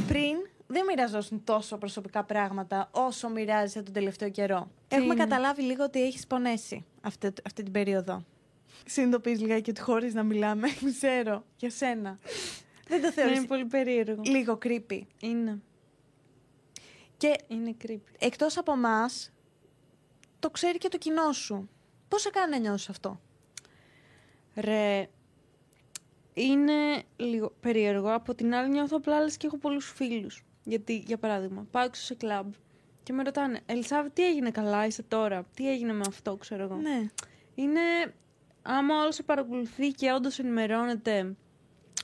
[0.08, 0.36] Πριν
[0.68, 4.72] δεν μοιραζόσουν τόσο προσωπικά πράγματα όσο μοιράζεσαι τον τελευταίο καιρό.
[4.88, 8.26] Τι Έχουμε είναι; καταλάβει λίγο ότι έχεις πονέσει αυτή, αυτή την περίοδο.
[8.86, 10.68] Συνειδητοποιείς λιγάκι ότι χωρίς να μιλάμε,
[10.98, 12.20] ξέρω, για σένα.
[12.88, 14.22] Δεν το Ναι, θεωρείς είναι πολύ περίεργο.
[14.26, 15.02] λίγο creepy.
[15.20, 15.60] Είναι.
[17.18, 18.00] Και Είναι creepy.
[18.20, 19.32] εκτός από εμάς,
[20.40, 21.70] το ξέρει και το κοινό σου.
[22.08, 23.20] Πώς σε κάνει να νιώσεις αυτό;
[24.56, 25.10] Ρε,
[26.34, 28.14] είναι λίγο περίεργο.
[28.14, 30.44] Από την άλλη νιώθω απλά λες και έχω πολλούς φίλους.
[30.64, 32.54] Γιατί, για παράδειγμα, πάω έξω σε κλαμπ
[33.04, 36.76] και με ρωτάνε «Ελισάβη, τι έγινε καλά, είσαι τώρα, τι έγινε με αυτό, ξέρω εγώ».
[36.76, 37.06] Ναι.
[37.56, 37.80] Είναι,
[38.62, 41.36] άμα όλος σε παρακολουθεί και όντως ενημερώνεται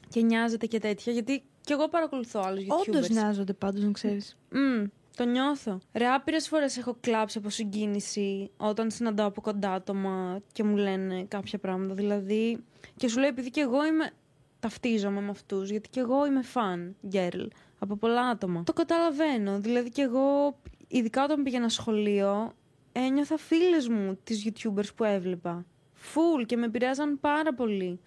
[0.09, 2.87] και νοιάζεται και τέτοια, γιατί και εγώ παρακολουθώ άλλους YouTubers.
[2.87, 4.37] Όντως νοιάζονται πάντως, να ξέρεις.
[4.49, 4.83] Μμ,
[5.15, 5.79] το νιώθω.
[5.93, 11.23] Ρε, άπειρες φορές έχω κλάψει από συγκίνηση όταν συναντάω από κοντά άτομα και μου λένε
[11.23, 11.93] κάποια πράγματα.
[11.93, 12.63] Δηλαδή,
[12.95, 14.11] και σου λέει, επειδή και εγώ είμαι.
[14.59, 17.47] Ταυτίζομαι με αυτούς, γιατί και εγώ είμαι fan girl
[17.79, 18.63] από πολλά άτομα.
[18.63, 19.59] Το καταλαβαίνω.
[19.59, 22.51] Δηλαδή, και εγώ, ειδικά όταν πήγαινα σχολείο,
[22.91, 25.65] ένιωθα φίλες μου τις YouTubers που έβλεπα.
[26.13, 27.99] Full και με επηρέαζαν πάρα πολύ.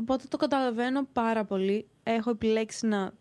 [0.00, 1.88] Οπότε το καταλαβαίνω πάρα πολύ.
[2.02, 3.12] Έχω επιλέξει να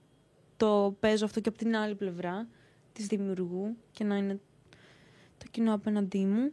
[0.58, 2.47] το παίζω αυτό και από την άλλη πλευρά
[2.93, 4.39] της δημιουργού και να είναι
[5.38, 6.52] το κοινό απέναντί μου.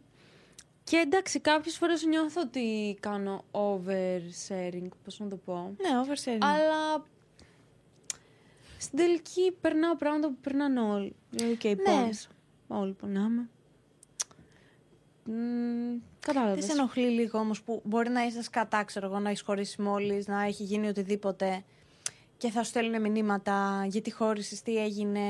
[0.84, 5.74] Και εντάξει, κάποιες φορές νιώθω ότι κάνω oversharing, πώς να το πω.
[5.80, 6.38] Ναι, oversharing.
[6.40, 7.04] Αλλά
[8.78, 11.16] στην τελική περνάω πράγματα που περνάνε όλοι.
[11.30, 11.82] Δηλαδή και οι Ναι.
[11.82, 12.28] πόνες.
[12.68, 13.48] Όλοι πονάμε.
[15.24, 16.64] Μ, Δεν κατάλαβες.
[16.64, 20.26] σε ενοχλεί λίγο όμως που μπορεί να είσαι κατά, ξέρω εγώ, να έχεις χωρίσει μόλις,
[20.26, 21.64] να έχει γίνει οτιδήποτε
[22.36, 25.20] και θα σου στέλνουν μηνύματα γιατί χώρισε, τι έγινε.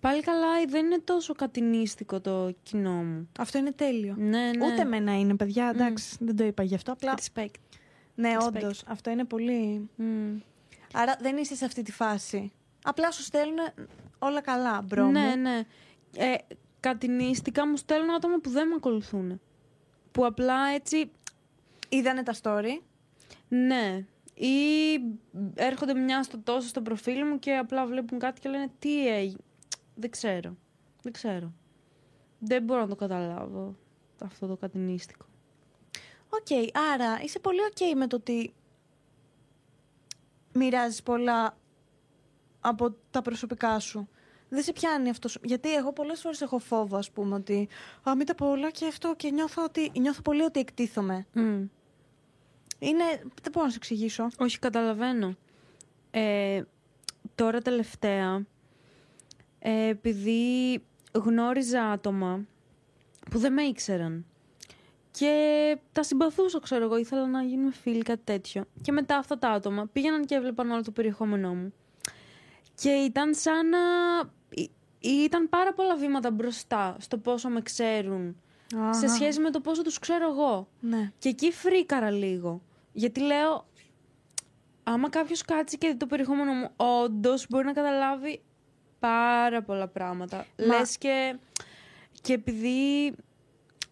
[0.00, 3.28] Πάλι καλά, δεν είναι τόσο κατηνίστικο το κοινό μου.
[3.38, 4.14] Αυτό είναι τέλειο.
[4.18, 4.66] Ναι, ναι.
[4.66, 6.92] Ούτε μένα είναι, παιδιά, εντάξει, δεν το είπα γι' αυτό.
[6.92, 7.14] Απλά.
[7.16, 7.54] Respect.
[8.14, 8.46] Ναι, respect.
[8.46, 9.88] όντως, αυτό είναι πολύ.
[9.96, 10.04] Μ.
[10.92, 12.52] Άρα δεν είσαι σε αυτή τη φάση.
[12.84, 13.58] Απλά σου στέλνουν
[14.18, 15.06] όλα καλά, bro.
[15.06, 15.36] Ναι, μου.
[15.40, 15.60] ναι.
[16.16, 16.34] Ε,
[16.88, 19.40] κατινίστικα μου στέλνουν άτομα που δεν με ακολουθούν.
[20.12, 21.10] Που απλά έτσι,
[21.88, 22.80] Είδανε τα story.
[23.48, 24.04] ναι.
[24.34, 24.54] Ή
[25.54, 29.38] έρχονται μια στο τόσο στο προφίλ μου και απλά βλέπουν κάτι και λένε τι έγινε;
[29.94, 30.56] Δεν ξέρω.
[31.02, 31.52] Δεν ξέρω.
[32.38, 33.76] Δεν μπορώ να το καταλάβω
[34.24, 35.26] αυτό το κατινίστικο.
[36.28, 38.54] Οκ, άρα είσαι πολύ οκ με το ότι
[40.52, 41.56] μοιράζεις πολλά
[42.60, 44.08] από τα προσωπικά σου.
[44.48, 45.30] Δεν σε πιάνει αυτός.
[45.32, 47.68] σου- Γιατί εγώ πολλές φορές έχω φόβο, ας πούμε, ότι
[48.08, 51.26] α, μην τα πω όλα και αυτό και νιώθω, ότι, νιώθω πολύ ότι εκτίθομαι.
[51.32, 51.64] Μμ.
[52.78, 53.04] Είναι,
[53.42, 54.28] δεν μπορώ να σου εξηγήσω.
[54.38, 55.34] Όχι, καταλαβαίνω.
[56.10, 56.62] Ε,
[57.34, 58.46] τώρα τελευταία,
[59.58, 60.82] ε, επειδή
[61.12, 62.44] γνώριζα άτομα
[63.30, 64.26] που δεν με ήξεραν
[65.10, 68.64] και τα συμπαθούσα, ξέρω εγώ, ήθελα να γίνουμε φίλοι, κάτι τέτοιο.
[68.82, 71.72] Και μετά αυτά τα άτομα πήγαιναν και έβλεπαν όλο το περιεχόμενό μου.
[72.74, 73.78] Και ήταν σαν να...
[75.08, 78.36] ή- ή Ήταν πάρα πολλά βήματα μπροστά στο πόσο με ξέρουν
[78.92, 80.68] σε σχέση με το πόσο τους ξέρω εγώ.
[80.80, 81.12] Ναι.
[81.18, 82.62] Και εκεί φρίκαρα λίγο.
[82.92, 83.66] Γιατί λέω,
[84.84, 88.42] άμα κάποιος κάτσει και δει το περιεχόμενο μου, όντως μπορεί να καταλάβει
[88.98, 90.36] πάρα πολλά πράγματα.
[90.58, 91.36] Μα- Λες και,
[92.22, 93.12] και επειδή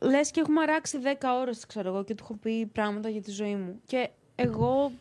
[0.01, 3.31] λες και έχουμε αράξει 10 ώρες, ξέρω εγώ, και του έχω πει πράγματα για τη
[3.31, 3.81] ζωή μου.
[3.87, 4.93] Και εγώ,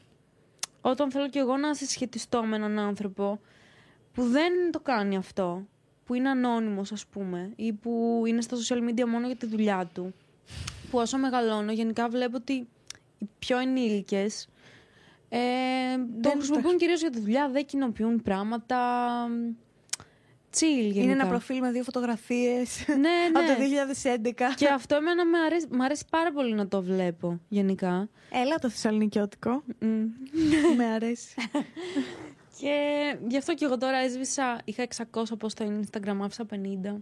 [0.81, 3.39] όταν θέλω και εγώ να συσχετιστώ με έναν άνθρωπο
[4.13, 5.65] που δεν το κάνει αυτό,
[6.05, 9.89] που είναι ανώνυμος ας πούμε, ή που είναι στα social media μόνο για τη δουλειά
[9.93, 10.13] του,
[10.91, 12.53] που όσο μεγαλώνω γενικά βλέπω ότι
[13.17, 14.47] οι πιο ενήλικες
[15.29, 15.37] ε,
[15.97, 18.77] το Δεν χρησιμοποιούν τα- κυρίως για τη δουλειά, δεν κοινοποιούν πράγματα
[20.59, 21.01] chill γενικά.
[21.01, 23.09] Είναι ένα προφίλ με δύο φωτογραφίες Ναι, ναι.
[23.39, 23.53] από το
[24.23, 24.55] 2011.
[24.55, 28.09] Και αυτό εμένα με αρέσει, μ' αρέσει πάρα πολύ να το βλέπω γενικά.
[28.31, 29.63] Έλα το θεσσαλονικιώτικο.
[29.79, 30.03] Μμ.
[30.77, 31.35] με αρέσει.
[32.59, 32.75] Και
[33.27, 37.01] γι' αυτό και εγώ τώρα έσβησα, είχα 600 από στο Instagram, άφησα 50.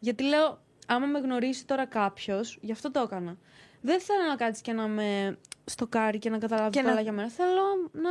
[0.00, 3.36] Γιατί λέω, άμα με γνωρίσει τώρα κάποιος, γι' αυτό το έκανα.
[3.80, 7.12] Δεν θέλω να κάτσεις και να με στοκάρει και να καταλάβεις Και πολλά να- για
[7.12, 7.28] μένα.
[7.30, 8.10] Θέλω να.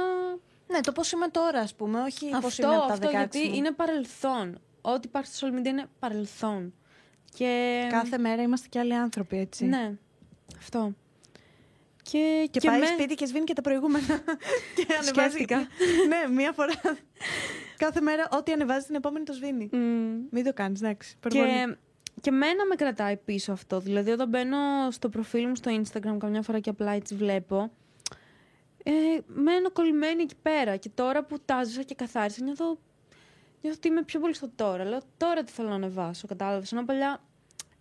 [0.68, 3.12] ναι, το πώς είμαι τώρα, ας πούμε, όχι πώς αυτό, είμαι από τα αυτό 16
[3.12, 3.54] γιατί μου.
[3.56, 4.60] είναι παρελθόν.
[4.82, 6.74] Ό,τι υπάρχει στο social media είναι παρελθόν.
[7.36, 7.82] Και.
[7.90, 9.66] Κάθε μέρα είμαστε και άλλοι άνθρωποι, έτσι.
[9.66, 9.92] Ναι.
[10.60, 10.94] Αυτό.
[12.12, 14.06] Και, Και, πάει με- σπίτι και σβήνει και τα προηγούμενα.
[14.76, 15.06] και ανεβάζει.
[15.06, 15.58] Σκέφτηκα.
[16.08, 16.74] ναι, μία φορά.
[17.78, 19.70] Κάθε μέρα, ό,τι ανεβάζει την επόμενη το σβήνει.
[19.72, 20.28] Μμ.
[20.32, 21.16] Μην το κάνεις, εντάξει.
[21.18, 21.52] υπερβολή.
[21.52, 21.78] Και,
[22.22, 23.80] και μένα με κρατάει πίσω αυτό.
[23.80, 24.58] Δηλαδή, όταν μπαίνω
[24.92, 27.72] στο προφίλ μου στο Instagram καμιά φορά και απλά έτσι βλέπω,
[28.84, 28.92] ε,
[29.28, 30.76] μένω κολλημένη εκεί πέρα.
[30.78, 32.66] Και τώρα που τάζωσα και καθάρισα, νιώθω,
[33.62, 34.84] νιώθω ότι είμαι πιο πολύ στο τώρα.
[34.86, 36.72] Λέω τώρα τι θέλω να ανεβάσω, κατάλαβες.
[36.72, 37.22] Ενώ παλιά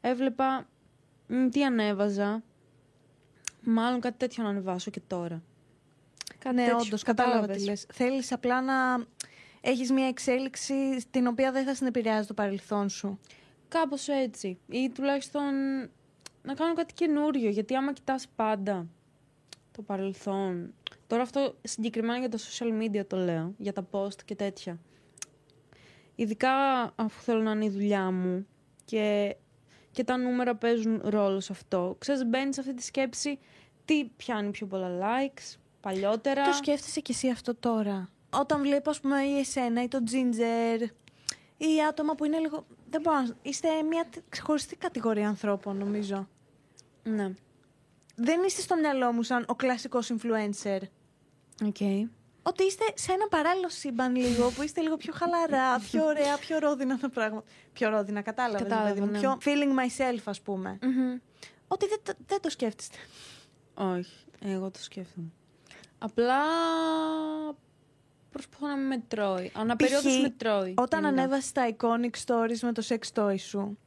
[0.00, 0.68] έβλεπα
[1.26, 2.42] μ, τι ανέβαζα.
[3.64, 5.42] Μάλλον κάτι τέτοιο να ανεβάσω και τώρα.
[6.38, 7.86] Κάτι ναι, τέτοιο, όντως, κατάλαβα τι κατάλαβες.
[7.88, 7.94] λε.
[7.94, 9.06] Θέλεις απλά να
[9.60, 13.18] έχεις μια εξέλιξη στην οποία δεν θα στην επηρεάζει το παρελθόν σου.
[13.68, 14.58] Κάπως έτσι.
[14.68, 15.42] Ή τουλάχιστον
[16.42, 17.50] να κάνω κάτι καινούριο.
[17.50, 18.86] Γιατί άμα κοιτάς πάντα
[19.72, 20.74] το παρελθόν...
[21.06, 23.54] Τώρα αυτό συγκεκριμένα για τα social media το λέω.
[23.58, 24.78] Για τα post και τέτοια.
[26.14, 26.50] Ειδικά
[26.94, 28.46] αφού θέλω να είναι η δουλειά μου
[28.84, 29.36] και,
[29.92, 31.96] και τα νούμερα παίζουν ρόλο σε αυτό.
[31.98, 33.38] Ξέρεις, μπαίνεις σε αυτή τη σκέψη
[33.84, 36.44] τι πιάνει πιο πολλά likes, παλιότερα.
[36.44, 40.86] Το σκέφτεσαι κι εσύ αυτό τώρα; Όταν βλέπω, ας πούμε, ή εσένα ή το Ginger
[41.56, 42.66] ή άτομα που είναι λίγο.
[42.90, 43.28] Δεν μπορώ να.
[43.42, 46.28] Είστε μια τε- ξεχωριστή κατηγορία ανθρώπων, νομίζω.
[47.02, 47.30] Ναι.
[48.16, 50.78] Δεν είστε στο μυαλό μου σαν ο κλασικός influencer.
[51.66, 51.76] OK.
[52.42, 56.58] Ότι είστε σε ένα παράλληλο σύμπαν λίγο, που είστε λίγο πιο χαλαρά, πιο ωραία, πιο
[56.58, 57.46] ρόδινα τα πράγματα.
[57.72, 58.62] Πιο ρόδινα, κατάλαβα.
[58.62, 59.06] Κατάλαβα, παιδί μου.
[59.06, 59.18] ναι.
[59.18, 60.78] Πιο feeling myself, ας πούμε.
[60.82, 61.18] Μμμ.
[61.68, 62.96] Ότι δεν, το- δεν το σκέφτεστε.
[63.74, 65.26] Όχι, εγώ το σκέφτομαι.
[65.98, 66.38] Απλά
[68.30, 69.52] προσπαθώ να με μετρώει.
[69.54, 70.20] Αναπεριόδως Π.χ.
[70.22, 70.74] με τρώει.
[70.76, 71.22] Όταν γενικά.
[71.22, 73.78] ανέβασε τα iconic stories με το sex toy σου.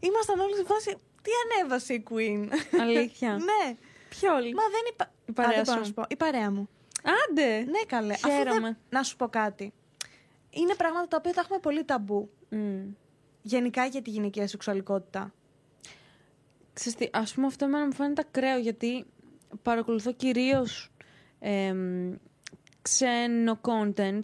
[0.00, 0.96] Ήμασταν όλοι σε φάση.
[1.22, 1.30] Τι
[1.60, 2.48] ανέβασε η Queen;
[2.80, 3.32] Αλήθεια.
[3.48, 3.76] ναι.
[4.08, 5.12] Ποιο όλοι; Μα δεν είπα.
[5.26, 5.80] Η παρέα Α, δεν μπορώ σου.
[5.80, 6.02] να σου πω.
[6.08, 6.68] Η παρέα μου.
[7.06, 7.58] Άντε!
[7.58, 8.12] Ναι, καλέ.
[8.12, 8.60] Αφού Χαίρομαι.
[8.60, 8.76] δεν...
[8.88, 9.72] Να σου πω κάτι.
[10.50, 12.30] Είναι πράγματα τα οποία τα έχουμε πολύ ταμπού.
[12.48, 12.82] Μμ.
[13.42, 15.34] Γενικά για τη γυναικεία σεξουαλικότητα.
[16.72, 19.06] Ξέρεις τι, ας πούμε αυτό εμένα μου φαίνεται ακραίο γιατί
[19.62, 20.92] παρακολουθώ κυρίως
[21.38, 22.14] εμ,
[22.82, 24.22] ξένο content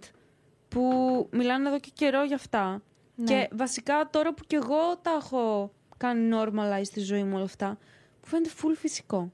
[0.67, 0.89] που
[1.31, 2.81] μιλάνε εδώ και καιρό για αυτά.
[3.15, 3.25] Ναι.
[3.25, 7.67] Και βασικά τώρα που κι εγώ τα έχω κάνει normalize στη ζωή μου όλα αυτά,
[7.67, 9.31] μου φαίνεται full φυσικό.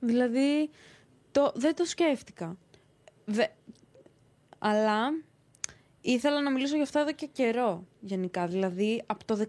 [0.00, 0.70] Δηλαδή,
[1.38, 2.56] το, δεν το σκέφτηκα.
[3.24, 3.44] Δε,
[4.58, 5.08] αλλά
[6.00, 8.46] ήθελα να μιλήσω γι' αυτό εδώ και καιρό γενικά.
[8.46, 9.46] Δηλαδή, από το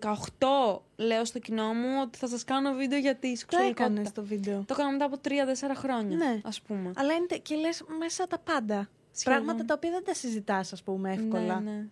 [0.97, 3.83] 18 λέω στο κοινό μου ότι θα σας κάνω βίντεο για τη Το σεξουαλικότητα.
[3.83, 4.63] έκανες το βίντεο.
[4.67, 6.41] Το έκανα μετά από 3-4 χρόνια, Ναι.
[6.43, 6.91] ας πούμε.
[6.95, 8.89] Αλλά είναι τε- και λες μέσα τα πάντα.
[9.11, 9.43] Σχεδόν.
[9.43, 11.59] Πράγματα τα οποία δεν τα συζητάς, ας πούμε, εύκολα.
[11.59, 11.87] Ναι, ναι.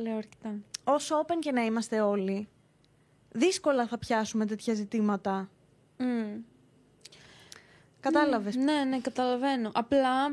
[0.00, 0.54] Λέω αρκετά.
[0.84, 2.48] Όσο open και να είμαστε όλοι,
[3.32, 5.50] δύσκολα θα πιάσουμε τέτοια ζητήματα.
[5.96, 6.36] Μμ.
[8.00, 8.56] Κατάλαβες.
[8.56, 9.70] Ναι, ναι, καταλαβαίνω.
[9.74, 10.32] Απλά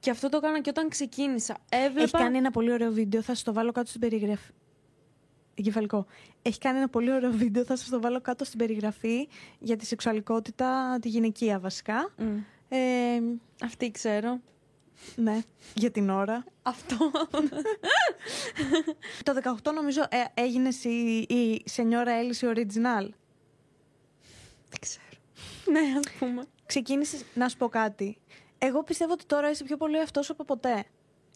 [0.00, 1.56] και αυτό το έκανα και όταν ξεκίνησα.
[1.68, 2.02] Έβλεπα.
[2.02, 4.52] Έχει κάνει ένα πολύ ωραίο βίντεο, θα σα το βάλω κάτω στην περιγραφή.
[5.54, 6.06] Εγκεφαλικό.
[6.42, 9.86] Έχει κάνει ένα πολύ ωραίο βίντεο, θα σας το βάλω κάτω στην περιγραφή για τη
[9.86, 12.10] σεξουαλικότητα, τη γυναικεία βασικά.
[12.16, 12.36] Μμ.
[12.68, 12.78] Ε,
[13.62, 14.40] Αυτή ξέρω.
[15.16, 15.40] ναι,
[15.74, 16.44] για την ώρα.
[16.62, 16.96] Αυτό.
[19.24, 19.32] Το
[19.64, 23.08] 18 νομίζω ε, έγινε η, η Σενιόρα Έλυση Original.
[24.68, 25.04] Δεν ξέρω.
[25.74, 26.42] ναι, ας πούμε.
[26.66, 28.18] Ξεκίνησες να σου πω κάτι.
[28.58, 30.84] Εγώ πιστεύω ότι τώρα είσαι πιο πολύ αυτός από ποτέ.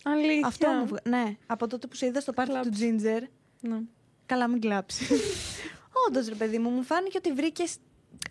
[0.05, 0.47] Αλήθεια.
[0.47, 2.97] Αυτό μου βγα- Ναι, από τότε που σε είδα στο πάρτι του Κλάψε.
[3.21, 3.23] Ginger.
[3.61, 3.79] Ναι.
[4.27, 5.09] Καλά, μην κλάψεις.
[6.09, 7.77] Όντως, ρε παιδί μου, μου φάνηκε ότι βρήκες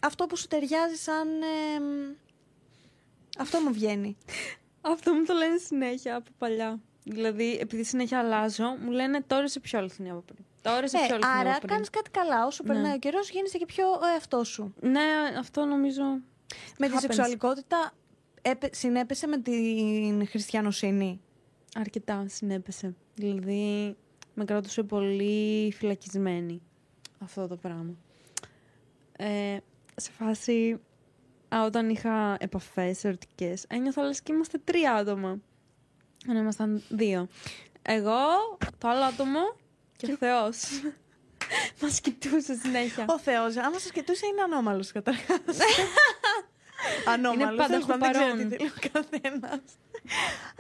[0.01, 1.27] αυτό που σου ταιριάζει σαν.
[1.75, 1.83] εμ,
[3.37, 4.17] αυτό μου βγαίνει.
[4.81, 6.79] Αυτό μου το λένε συνέχεια από παλιά.
[7.03, 10.45] Δηλαδή, επειδή συνέχεια αλλάζω, μου λένε τώρα είσαι πιο αληθινή από πριν.
[10.63, 11.69] Τώρα είσαι Ε, πιο αληθινό άρα από πριν.
[11.73, 12.45] κάνεις κάτι καλά.
[12.45, 12.73] Όσο Ναι.
[12.73, 14.73] περνάει ο καιρός, γίνεσαι και πιο ο εαυτό σου.
[14.81, 15.01] Ναι,
[15.39, 16.03] αυτό νομίζω.
[16.77, 16.99] Με τη Happens.
[16.99, 17.93] σεξουαλικότητα
[18.41, 21.21] έπε- συνέπεσε με την χριστιανοσύνη;
[21.75, 22.95] αρκετά συνέπεσε.
[23.15, 23.95] Δηλαδή,
[24.33, 26.61] με κρατούσε πολύ φυλακισμένη
[27.19, 27.95] αυτό το πράγμα.
[29.17, 29.57] Ε,
[29.95, 30.79] σε φάση,
[31.55, 35.39] α, όταν είχα επαφές ερωτικές, ένιωθα λες και είμαστε τρία άτομα.
[36.29, 37.27] Αν ήμασταν δύο.
[37.81, 38.17] Εγώ,
[38.77, 39.39] το άλλο άτομο
[40.05, 40.57] και ο Θεός.
[41.81, 43.05] Μας κοιτούσε συνέχεια.
[43.09, 45.39] Ο Θεός, άμα σα κοιτούσε, είναι ανώμαλος καταρχάς.
[47.13, 47.55] Ανώμαλος.
[47.57, 48.49] πάντα τέλος πάντων, Δεν ξέρω χοπαρών.
[48.49, 49.61] τι θέλει ο καθένας.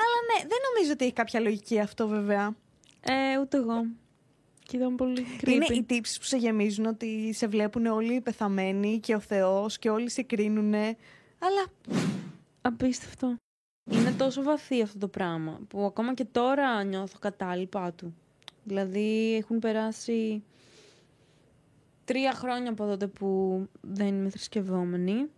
[0.01, 2.55] Αλλά ναι, δεν νομίζω ότι έχει κάποια λογική αυτό βέβαια.
[3.01, 3.85] Ε, ούτε εγώ.
[4.63, 5.73] Και ήταν πολύ Είναι creepy.
[5.75, 10.09] οι τύψεις που σε γεμίζουν ότι σε βλέπουν όλοι πεθαμένοι και ο Θεός και όλοι
[10.09, 10.73] σε κρίνουν.
[11.39, 11.65] Αλλά
[12.61, 13.35] Απίστευτο.
[13.91, 18.15] Είναι τόσο βαθύ αυτό το πράγμα που ακόμα και τώρα νιώθω κατάλοιπά του.
[18.63, 20.43] Δηλαδή έχουν περάσει
[22.05, 25.29] τρία χρόνια από τότε που δεν είμαι θρησκευόμενη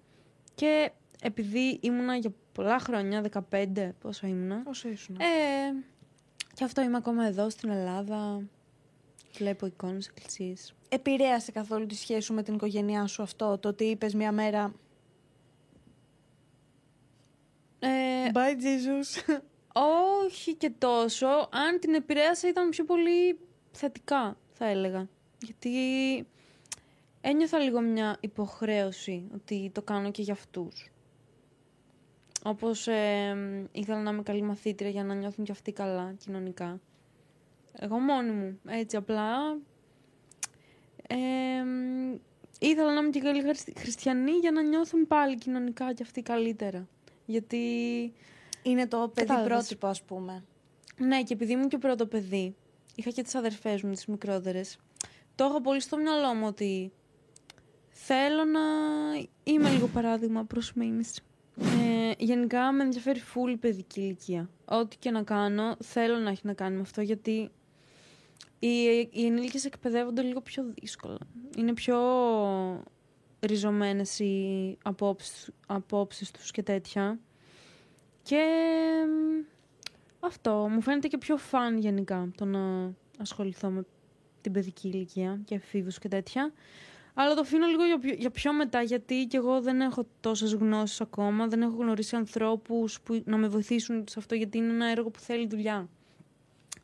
[0.56, 5.16] και επειδή ήμουνα για πολλά χρόνια, 15 πόσο ήμουνα, πόσο ήσουν.
[5.16, 5.26] ε,
[6.54, 8.42] και αυτό είμαι ακόμα εδώ στην Ελλάδα,
[9.38, 10.74] βλέπω εικόνες εκκλησίες.
[10.90, 14.74] Επηρέασε καθόλου τη σχέση σου με την οικογένειά σου αυτό, το ότι είπες μια μέρα.
[17.80, 17.88] Ε,
[18.34, 19.40] Bye Jesus.
[19.78, 21.28] Όχι και τόσο.
[21.52, 23.40] Αν την επηρέασε ήταν πιο πολύ
[23.72, 25.08] θετικά, θα έλεγα.
[25.42, 25.72] Γιατί
[27.22, 30.90] ένιωθα λίγο μια υποχρέωση ότι το κάνω και για αυτούς.
[32.44, 36.80] Όπως ε, ήθελα να είμαι καλή μαθήτρια για να νιώθουν και αυτοί καλά κοινωνικά.
[37.80, 39.58] Εγώ μόνη μου, έτσι απλά.
[41.08, 41.16] Ε,
[42.60, 46.88] ήθελα να είμαι και καλή χριστι- χριστιανή για να νιώθουν πάλι κοινωνικά και αυτοί καλύτερα.
[47.26, 47.64] Γιατί
[48.66, 49.58] Είναι το παιδί Κατάλαβες.
[49.58, 50.44] πρότυπο, ας πούμε.
[50.98, 52.56] ναι, και επειδή ήμουν και πρώτο παιδί,
[52.96, 54.78] είχα και τις αδερφές μου, τις μικρότερες,
[55.36, 56.92] το έχω πολύ στο μυαλό μου ότι
[57.90, 58.60] θέλω να
[59.44, 61.22] είμαι λίγο παράδειγμα προς μίμηση.
[61.58, 64.50] Ε, γενικά με ενδιαφέρει φούλη η παιδική ηλικία.
[64.66, 67.50] Ό,τι και να κάνω, θέλω να έχει να κάνει με αυτό, γιατί
[68.60, 71.18] οι, οι ενήλικες εκπαιδεύονται λίγο πιο δύσκολα.
[71.58, 71.98] Είναι πιο
[73.40, 77.20] ριζωμένες οι απόψεις, απόψεις τους και τέτοια.
[78.28, 78.42] Και
[79.08, 79.44] μ,
[80.20, 83.86] αυτό μου φαίνεται και πιο φαν γενικά το να ασχοληθώ με
[84.42, 86.52] την παιδική ηλικία και εφήβους και τέτοια.
[87.14, 90.54] Αλλά το αφήνω λίγο για πιο, για πιο μετά γιατί και εγώ δεν έχω τόσες
[90.54, 94.86] γνώσεις ακόμα, δεν έχω γνωρίσει ανθρώπους που να με βοηθήσουν σε αυτό γιατί είναι ένα
[94.90, 95.90] έργο που θέλει δουλειά.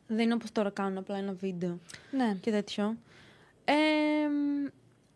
[0.06, 1.78] Δεν είναι όπως τώρα κάνω απλά ένα βίντεο
[2.10, 2.36] Ναι.
[2.40, 2.96] και τέτοιο.
[3.64, 3.72] Ε,
[4.28, 4.66] μ,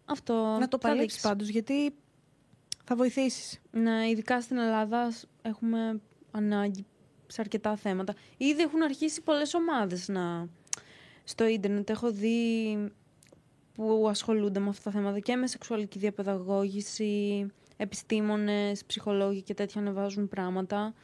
[0.05, 0.35] αυτό.
[0.61, 1.23] Να το θα παλέψεις δείξεις.
[1.23, 1.95] πάντως, γιατί
[2.85, 3.61] θα βοηθήσεις.
[3.71, 6.01] Ναι, ειδικά στην Ελλάδα σ- έχουμε
[6.37, 6.87] ανάγκη
[7.27, 8.15] σε αρκετά θέματα.
[8.37, 10.49] Ήδη έχουν αρχίσει πολλές ομάδες να...
[11.25, 11.91] στο ίντερνετ.
[11.91, 12.77] Έχω δει
[13.75, 17.47] που ασχολούνται με αυτά τα θέματα και με σεξουαλική διαπαιδαγώγηση,
[17.77, 20.95] επιστήμονες, ψυχολόγοι και τέτοια ανεβάζουν πράγματα.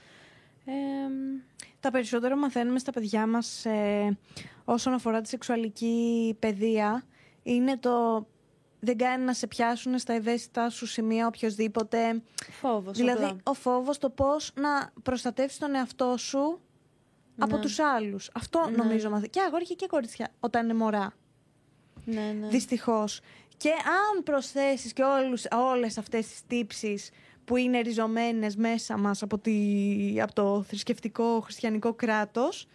[0.65, 0.73] Ε,
[1.09, 1.41] μ,
[1.81, 4.19] Τα περισσότερα μαθαίνουμε στα παιδιά μας ε,
[4.65, 7.05] όσον αφορά τη σεξουαλική παιδεία
[7.43, 8.27] είναι το
[8.85, 12.23] δεν κάνει να σε πιάσουν στα ευαίσθητα σου σημεία οποιοδήποτε.
[12.61, 13.37] φόβος δηλαδή απλά.
[13.43, 16.61] ο φόβος το πώς να προστατεύσεις τον εαυτό σου
[17.39, 17.63] από Ναι.
[17.63, 18.31] τους άλλους.
[18.35, 18.77] Αυτό Ναι.
[18.77, 19.29] νομίζω μαθαίνει.
[19.29, 21.13] Και αγόρια και κοριτσιά όταν είναι μωρά.
[22.05, 22.49] Ναι, ναι.
[22.49, 23.21] Δυστυχώς.
[23.57, 27.11] Και αν προσθέσεις και όλους, όλες αυτές τις τύψεις
[27.45, 29.53] που είναι ριζωμένες μέσα μας από, τη,
[30.23, 32.67] από το θρησκευτικό χριστιανικό κράτος,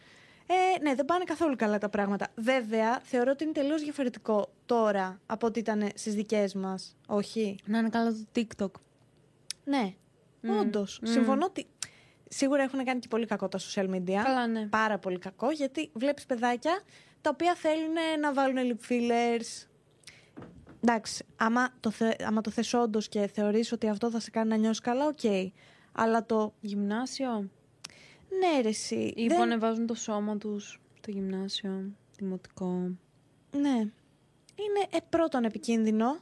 [0.47, 2.27] ε, ναι, δεν πάνε καθόλου καλά τα πράγματα.
[2.35, 6.95] Βέβαια, θεωρώ ότι είναι τελείως διαφορετικό τώρα από ό,τι ήταν στις δικές μας.
[7.07, 8.71] Όχι; Να είναι καλά το TikTok.
[9.63, 9.93] Ναι,
[10.41, 10.99] Μμ, όντως.
[11.01, 11.05] μμ.
[11.11, 11.65] Συμφωνώ ότι
[12.29, 14.21] σίγουρα έχουν κάνει και πολύ κακό τα social media.
[14.23, 14.65] Καλά, ναι.
[14.67, 16.81] Πάρα πολύ κακό, γιατί βλέπεις παιδάκια
[17.21, 19.67] τα οποία θέλουν να βάλουν lip fillers.
[20.81, 24.49] Εντάξει, άμα το, θε, άμα το θες όντως και θεωρείς ότι αυτό θα σε κάνει
[24.49, 25.19] να νιώσεις καλά, οκ.
[25.91, 27.49] Αλλά το Γυμνάσιο.
[28.39, 32.71] Ναι ρε εσύ, Ή που δεν- ανεβάζουν το σώμα τους στο γυμνάσιο, δημοτικό.
[33.51, 33.75] Ναι.
[34.59, 36.17] Είναι ε, πρώτον επικίνδυνο.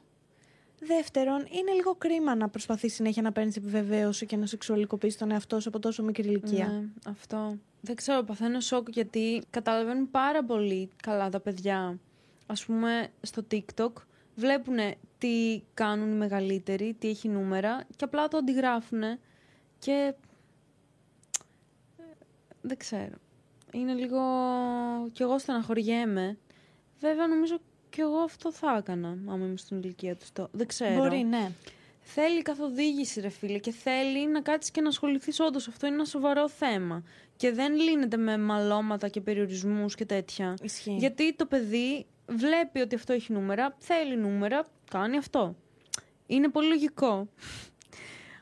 [0.80, 5.60] Δεύτερον, είναι λίγο κρίμα να προσπαθεί συνέχεια να παίρνεις επιβεβαίωση και να σεξουαλικοποιήσει τον εαυτό
[5.60, 6.68] σου από τόσο μικρή ηλικία.
[6.68, 7.58] Ναι, αυτό.
[7.82, 12.00] Δεν ξέρω, παθαίνω σοκ γιατί καταλαβαίνουν πάρα πολύ καλά τα παιδιά.
[12.46, 13.92] Ας πούμε, στο TikTok
[14.36, 14.78] βλέπουν
[15.18, 19.02] τι κάνουν οι μεγαλύτεροι, τι έχει νούμερα και απλά το αντιγράφουν
[19.80, 20.14] και...
[22.66, 23.16] ε, Δεν ξέρω.
[23.72, 24.20] Είναι λίγο...
[25.12, 26.38] Κι εγώ στεναχωριέμαι.
[27.00, 27.58] Βέβαια, νομίζω
[27.90, 30.32] κι εγώ αυτό θα έκανα, άμα ήμουν στην ηλικία τους.
[30.32, 30.48] Το...
[30.52, 30.96] Δεν ξέρω.
[30.96, 31.52] Μπορεί, ναι.
[32.02, 35.68] Θέλει καθοδήγηση, ρε φίλε, και θέλει να κάτσεις και να ασχοληθείς όντως.
[35.68, 37.04] Αυτό είναι ένα σοβαρό θέμα.
[37.36, 40.54] Και δεν λύνεται με μαλώματα και περιορισμούς και τέτοια.
[40.62, 40.96] Ισχύει.
[41.00, 45.56] Γιατί το παιδί βλέπει ότι αυτό έχει νούμερα, θέλει νούμερα, κάνει αυτό.
[46.28, 47.28] Είναι πολύ λογικό.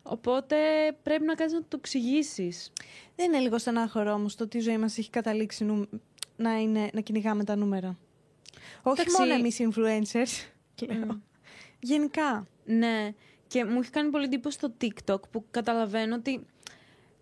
[0.03, 0.57] Οπότε
[1.03, 2.71] πρέπει να κάνεις να το εξηγήσεις.
[3.15, 5.89] Δεν είναι λίγο στενάχωρο όμως το ότι η ζωή μας έχει καταλήξει νου...
[6.35, 6.89] να, είναι...
[6.93, 7.97] να κυνηγάμε τα νούμερα.
[8.81, 9.21] Όχι Εντάξει.
[9.21, 10.47] μόνο εμείς οι influencers.
[10.87, 11.21] Λέω.
[11.79, 12.47] Γενικά.
[12.65, 13.13] Ναι,
[13.47, 16.45] και μου έχει κάνει πολύ εντύπωση στο TikTok που καταλαβαίνω ότι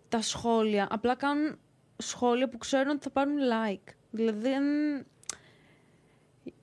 [0.08, 1.58] τα σχόλια απλά κάνουν
[1.96, 3.92] σχόλια που ξέρουν ότι θα πάρουν like.
[4.10, 4.64] Δηλαδή δεν...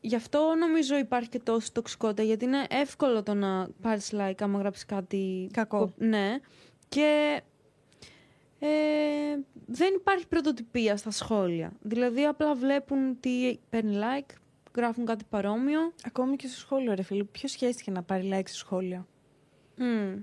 [0.01, 4.59] Γι' αυτό νομίζω υπάρχει και τόση τοξικότητα, γιατί είναι εύκολο το να πάρεις like άμα
[4.59, 5.49] γράψεις κάτι...
[5.53, 5.93] Κακό.
[5.97, 6.39] Ναι.
[6.89, 7.41] Και
[8.59, 8.67] ε,
[9.65, 11.71] δεν υπάρχει πρωτοτυπία στα σχόλια.
[11.81, 14.33] Δηλαδή απλά βλέπουν τι παίρνει like,
[14.75, 15.93] γράφουν κάτι παρόμοιο.
[16.03, 17.23] Ακόμη και στο σχόλιο, ρε φίλε.
[17.23, 19.07] Ποιος σχέστηκε να πάρει like στο σχόλιο;
[19.75, 20.15] Μμ.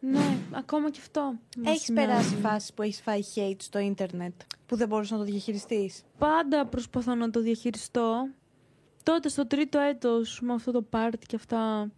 [0.00, 1.20] Ναι, ακόμα και αυτό.
[1.56, 2.08] μας Έχεις νοιάζει.
[2.08, 4.32] περάσει φάσει που έχεις φάει hate στο ίντερνετ
[4.66, 8.28] που δεν μπορούσες να το διαχειριστείς; Πάντα προσπαθώ να το διαχειριστώ.
[9.02, 11.90] Τότε στο τρίτο έτος με αυτό το πάρτι και αυτά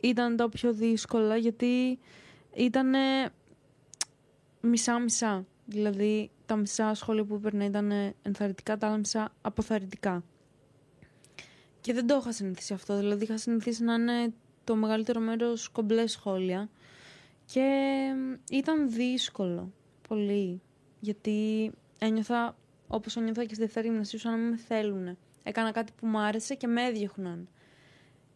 [0.00, 1.98] ήταν τα πιο δύσκολα γιατί
[2.54, 2.92] ήταν
[4.60, 5.46] μισά-μισά.
[5.66, 7.92] Δηλαδή τα μισά σχόλια που έπαιρνα ήταν
[8.22, 10.22] ενθαρρυντικά, τα άλλα μισά αποθαρρυντικά.
[11.80, 12.98] Και δεν το είχα συνηθίσει αυτό.
[12.98, 14.32] Δηλαδή είχα συνηθίσει να είναι
[14.64, 16.68] το μεγαλύτερο μέρος κομπλέ σχόλια.
[17.52, 18.14] Και
[18.50, 19.72] ήταν δύσκολο.
[20.08, 20.60] Πολύ.
[21.00, 22.56] Γιατί ένιωθα,
[22.88, 25.18] όπως ένιωθα και στη δεύτερη γυμνασίου, σαν να μην με θέλουν.
[25.42, 27.48] Έκανα κάτι που μου άρεσε και με έδιωχναν.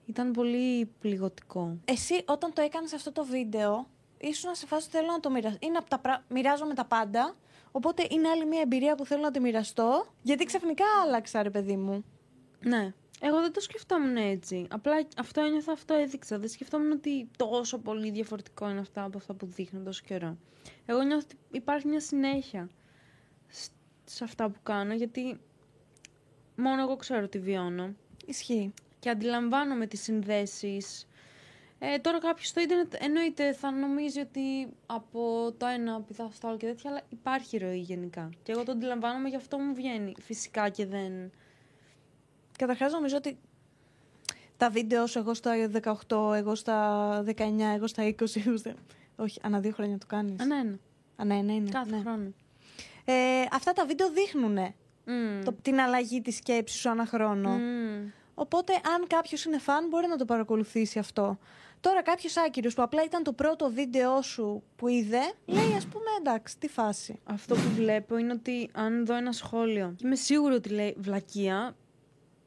[0.07, 1.79] Ήταν πολύ πληγωτικό.
[1.85, 3.89] Εσύ όταν το έκανες αυτό το βίντεο,
[4.19, 5.67] ήσουν σε φάση που θέλω να το μοιραστώ.
[5.67, 6.25] Είναι από τα πρα...
[6.29, 7.37] Μοιράζομαι τα πάντα.
[7.73, 10.07] Οπότε είναι άλλη μια εμπειρία που θέλω να τη μοιραστώ.
[10.23, 12.05] Γιατί ξαφνικά άλλαξα, ρε παιδί μου.
[12.61, 12.95] Ναι.
[13.21, 14.67] Εγώ δεν το σκεφτόμουν έτσι.
[14.71, 16.39] Απλά αυτό ένιωθα, αυτό έδειξα.
[16.39, 20.37] Δεν σκεφτόμουν ότι τόσο πολύ διαφορετικό είναι αυτά από αυτά που δείχνω τόσο καιρό.
[20.87, 22.69] Εγώ νιώθω ότι υπάρχει μια συνέχεια
[23.49, 23.73] σ-
[24.05, 25.41] σε αυτά που κάνω, γιατί
[26.57, 27.95] μόνο εγώ ξέρω τι βιώνω.
[28.27, 28.73] Ισχύει.
[28.99, 31.09] και αντιλαμβάνομαι τις συνδέσεις.
[31.79, 36.57] Ε, τώρα κάποιος στο ίντερνετ εννοείται θα νομίζει ότι από το ένα πηδάω στο άλλο
[36.57, 38.31] και τέτοια, αλλά υπάρχει ροή γενικά.
[38.43, 40.14] Και εγώ το αντιλαμβάνομαι, γι' αυτό μου βγαίνει.
[40.21, 41.31] Φυσικά και δεν...
[42.59, 43.39] Καταρχάς, νομίζω ότι
[44.57, 45.53] τα βίντεο σου, εγώ στα
[46.09, 48.41] 18, εγώ στα 19, εγώ στα 20.
[48.47, 48.75] εγώ στα-
[49.17, 50.41] Όχι, ανά δύο χρόνια το κάνεις.
[50.41, 50.77] Α, ναι, ναι.
[51.17, 51.71] Ανά ένα είναι.
[51.71, 52.01] Κάθε ναι.
[52.01, 52.33] χρόνο.
[53.05, 53.15] Ε,
[53.53, 54.59] αυτά τα βίντεο δείχνουν
[55.05, 55.43] Μμ.
[55.45, 57.51] το, την αλλαγή της σκέψης σου ανά χρόνο.
[57.51, 58.09] Μμ.
[58.35, 61.39] Οπότε, αν κάποιος είναι φαν, μπορεί να το παρακολουθήσει αυτό.
[61.81, 66.05] Τώρα, κάποιος άκυρος που απλά ήταν το πρώτο βίντεο σου που είδε, λέει ας πούμε
[66.19, 67.21] εντάξει, τι φάση.
[67.25, 71.77] Αυτό που βλέπω είναι ότι αν δω ένα σχόλιο και είμαι σίγουρη ότι λέει βλακεία,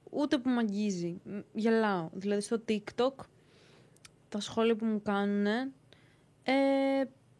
[0.10, 1.22] ούτε που μ' αγγίζει.
[1.24, 2.10] Μ, Γελάω.
[2.14, 3.14] Δηλαδή στο TikTok,
[4.30, 6.54] τα σχόλια που μου κάνουν ε,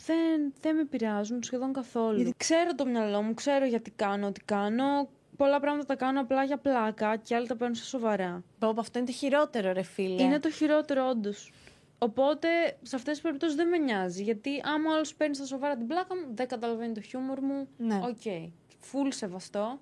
[0.06, 2.16] δεν, δεν με επηρεάζουν σχεδόν καθόλου.
[2.18, 5.10] Γιατί- Ξέρω το μυαλό μου, ξέρω γιατί κάνω ό,τι κάνω.
[5.38, 8.44] Πολλά πράγματα τα κάνω απλά για πλάκα και άλλα τα παίρνω σε σοβαρά.
[8.60, 10.22] Πω, πω, αυτό είναι το χειρότερο, ρε φίλε.
[10.24, 11.52] Είναι το χειρότερο, όντως.
[11.98, 12.48] Οπότε
[12.82, 14.24] σε αυτές τις περιπτώσεις δεν με νοιάζει.
[14.24, 17.68] Γιατί άμα άλλος παίρνει στα σοβαρά την πλάκα μου, δεν καταλαβαίνει το χιούμορ μου.
[17.78, 17.96] Ναι.
[18.04, 18.52] Οκ.
[18.80, 19.80] Φουλ σεβαστό.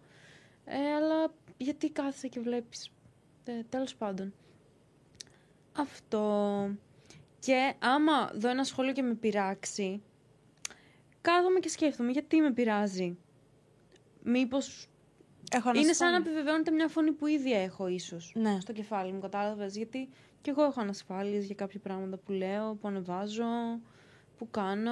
[0.65, 2.91] Ε, αλλά γιατί κάθεσαι και βλέπεις.
[3.45, 4.33] Ε, Τέλος πάντων.
[5.73, 6.69] Αυτό.
[7.39, 10.01] Και άμα δω ένα σχόλιο και με πειράξει,
[11.21, 13.17] κάθομαι και σκέφτομαι γιατί με πειράζει.
[14.23, 14.87] Μήπως
[15.51, 16.17] Έχω είναι σαν να ανασφάλεια.
[16.17, 18.59] επιβεβαιώνεται μια φωνή που ήδη έχω ίσως Ναι.
[18.59, 19.75] στο κεφάλι μου, κατάλαβες.
[19.75, 20.09] Γιατί
[20.41, 23.45] και εγώ έχω ανασφάλειες για κάποια πράγματα που λέω, που ανεβάζω,
[24.37, 24.91] που κάνω.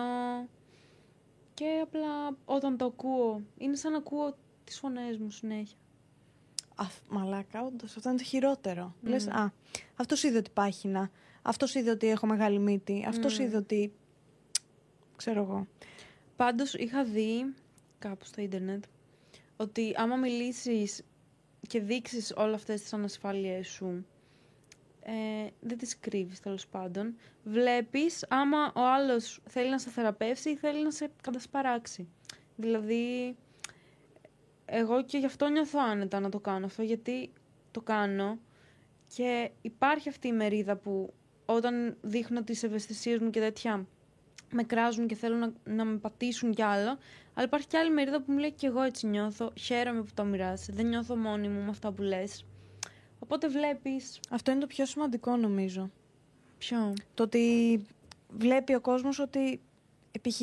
[1.53, 5.78] Και απλά όταν το ακούω, είναι σαν να ακούω τις φωνές μου συνέχεια.
[6.76, 7.95] Α, μαλάκα, όντως.
[7.97, 8.95] Αυτό είναι το χειρότερο.
[9.03, 9.07] Mm.
[9.07, 9.53] Λες, α,
[9.95, 11.09] αυτός είδε ότι πάχυνα.
[11.41, 13.05] Αυτός είδε ότι έχω μεγάλη μύτη.
[13.07, 13.39] Αυτός Mm.
[13.39, 13.93] είδε ότι.
[15.15, 15.67] ξέρω εγώ.
[16.36, 17.53] Πάντως είχα δει
[17.99, 18.84] κάπου στο ίντερνετ
[19.57, 21.03] ότι άμα μιλήσεις
[21.67, 24.05] και δείξεις όλα αυτές τις ανασφάλειές σου,
[25.01, 25.11] ε,
[25.59, 30.84] δεν τις κρύβεις τέλος πάντων, βλέπεις άμα ο άλλος θέλει να σε θεραπεύσει ή θέλει
[30.84, 32.07] να σε κατασπαράξει.
[32.55, 33.36] Δηλαδή,
[34.78, 37.32] εγώ και γι' αυτό νιώθω άνετα να το κάνω αυτό, γιατί
[37.71, 38.39] το κάνω
[39.15, 41.13] και υπάρχει αυτή η μερίδα που
[41.45, 43.86] όταν δείχνω τις ευαισθησίες μου και τέτοια
[44.51, 46.97] με κράζουν και θέλουν να, να με πατήσουν κι άλλο.
[47.34, 49.51] Αλλά υπάρχει κι άλλη μερίδα που μου λέει και εγώ έτσι νιώθω.
[49.59, 50.71] Χαίρομαι που το μοιράζεσαι.
[50.71, 52.45] Δεν νιώθω μόνη μου με αυτά που λες.
[53.19, 54.19] Οπότε βλέπεις...
[54.30, 55.91] Αυτό είναι το πιο σημαντικό νομίζω.
[56.57, 57.82] Ποιο; Το ότι
[58.30, 59.61] βλέπει ο κόσμος ότι
[60.21, 60.41] π.χ.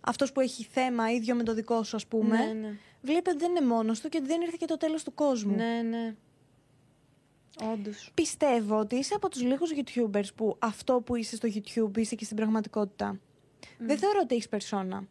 [0.00, 2.76] αυτός που έχει θέμα ίδιο με το δικό σου ας πούμε, Ναι, ναι.
[3.06, 5.54] Βλέπει ότι δεν είναι μόνος του και ότι δεν ήρθε και το τέλος του κόσμου.
[5.54, 6.14] Ναι, ναι.
[7.72, 8.10] Όντως.
[8.14, 12.24] Πιστεύω ότι είσαι από τους λίγους YouTubers που αυτό που είσαι στο YouTube είσαι και
[12.24, 13.20] στην πραγματικότητα.
[13.78, 15.04] Δεν θεωρώ ότι έχεις περσόνα.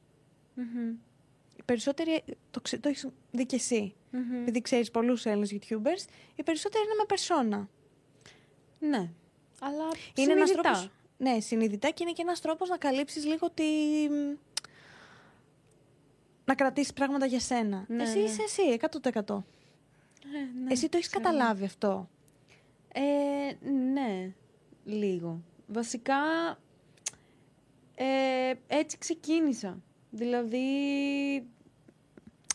[0.54, 0.94] Μμμ.
[1.66, 4.34] περισσότεροι, το, ξε- το έχεις δει και εσύ, Μμμ.
[4.42, 7.70] επειδή ξέρεις πολλούς Έλληνες YouTubers, οι περισσότεροι είναι με περσόνα.
[8.80, 9.10] Ναι.
[9.60, 9.84] Αλλά
[10.16, 10.62] Είναι ένας συνειδητά.
[10.72, 13.64] τρόπος, ναι, συνειδητά και είναι και ένας τρόπος να καλύψεις λίγο τη...
[16.46, 17.86] να κρατήσεις πράγματα για σένα.
[17.88, 18.24] Ναι, εσύ ναι.
[18.24, 18.62] είσαι εσύ,
[19.02, 19.10] 100%.
[19.10, 19.20] Ε,
[20.64, 21.24] ναι, εσύ το έχεις ξέρω.
[21.24, 22.10] καταλάβει αυτό;
[22.94, 24.32] Ε, ναι,
[24.86, 25.42] λίγο.
[25.68, 26.16] Βασικά,
[27.96, 29.82] ε, έτσι ξεκίνησα.
[30.10, 30.68] Δηλαδή,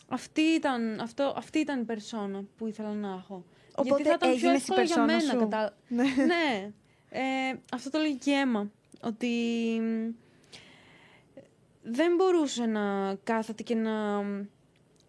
[0.07, 3.45] αυτή ήταν, αυτό, αυτή ήταν η περσόνα που ήθελα να έχω.
[3.75, 5.31] Οπότε Γιατί θα ήταν πιο έγινες η εύκολο για περσόνα μένα.
[5.31, 5.37] σου.
[5.37, 5.77] Κατά...
[5.87, 6.03] Ναι.
[6.25, 6.71] ναι.
[7.09, 8.71] Ε, αυτό το λέγει και η Έμα.
[9.01, 9.27] Ότι
[9.81, 10.09] μ,
[11.83, 14.23] δεν μπορούσε να κάθεται και να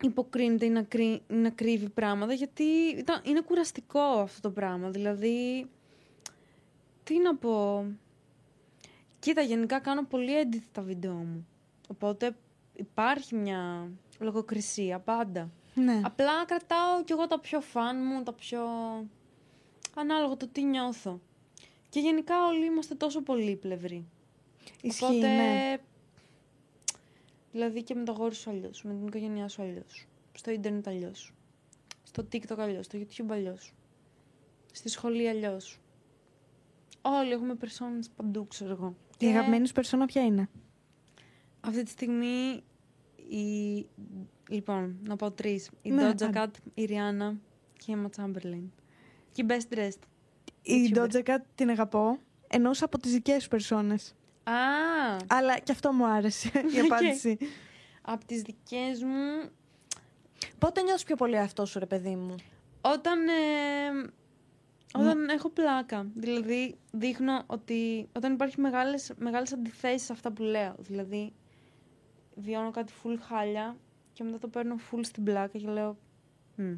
[0.02, 2.62] υποκρίνεται ή να, κρύ- να κρύβει πράγματα γιατί
[2.96, 4.90] ήταν, είναι κουραστικό αυτό το πράγμα.
[4.90, 5.66] Δηλαδή,
[7.04, 7.84] τι να πω...
[9.18, 11.46] Κοίτα, γενικά κάνω πολύ edit τα βίντεο μου.
[11.88, 12.36] Οπότε
[12.76, 15.50] υπάρχει μια λογοκρισία πάντα.
[15.74, 16.00] ναι.
[16.04, 18.60] Απλά κρατάω κι εγώ τα πιο φαν μου, τα πιο...
[19.94, 21.20] Ανάλογα το τι νιώθω.
[21.88, 24.04] Και γενικά όλοι είμαστε τόσο πολύπλευροι.
[24.82, 25.26] Ισχύει, Οπότε...
[25.26, 25.76] ναι.
[27.52, 30.06] Δηλαδή και με το γόρι σου αλλιώς, με την οικογένειά σου αλλιώς.
[30.32, 31.32] Στο ίντερνετ αλλιώς.
[32.02, 33.72] Στο TikTok αλλιώς, στο YouTube αλλιώς.
[34.72, 35.80] Στη σχολή αλλιώς.
[37.02, 38.96] Όλοι έχουμε περσόνες παντού, ξέρω εγώ.
[39.18, 40.48] Η αγαπημένη σου περσόνα ποια είναι;
[41.60, 42.62] Αυτή τη στιγμή
[43.28, 43.86] η...
[44.48, 45.70] Λοιπόν, να πω τρεις.
[45.82, 46.30] Η Ναι, Doja άντε.
[46.34, 47.36] Cat, η Rihanna
[47.78, 48.64] και η Emma Chamberlain.
[49.32, 50.02] Και η Best Dressed.
[50.62, 51.08] Η YouTuber.
[51.08, 54.14] Doja Cat την αγαπώ, εννοούσα από τις δικές σου περσόνες.
[54.44, 54.52] Α,
[55.26, 56.84] Αλλά και αυτό μου άρεσε η Οκ.
[56.92, 57.38] απάντηση.
[58.02, 59.50] από τις δικές μου...
[60.58, 62.34] Πότε νιώθεις πιο πολύ αυτό σου, ρε παιδί μου;
[62.80, 63.32] Όταν, ε,
[64.94, 66.06] όταν έχω πλάκα.
[66.14, 70.74] Δηλαδή, δείχνω ότι όταν υπάρχει μεγάλες, μεγάλες αντιθέσεις σε αυτά που λέω.
[70.78, 71.32] Δηλαδή,
[72.34, 73.76] βιώνω κάτι full χάλια
[74.12, 75.96] και μετά το παίρνω full στην πλάκα και λέω...
[76.56, 76.74] «Μμ,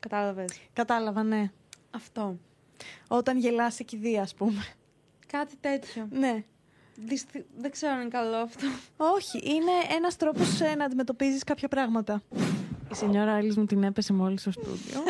[0.00, 0.60] κατάλαβες.
[0.72, 1.50] Κατάλαβα, ναι.
[1.90, 2.38] Αυτό.
[3.08, 4.64] Όταν γελάς σε κηδεία, ας πούμε.
[5.26, 6.08] Κάτι τέτοιο.
[6.10, 6.44] ναι.
[7.04, 7.46] Δυστι...
[7.58, 8.66] Δεν ξέρω αν είναι καλό αυτό.
[8.96, 12.22] Όχι, είναι ένας τρόπος ε, να αντιμετωπίζεις κάποια πράγματα.
[12.90, 15.02] Η σενιόρα Άλλης μου την έπεσε μόλις στο στούντιο.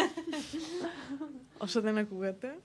[1.59, 2.59] Όσο δεν ακούγατε.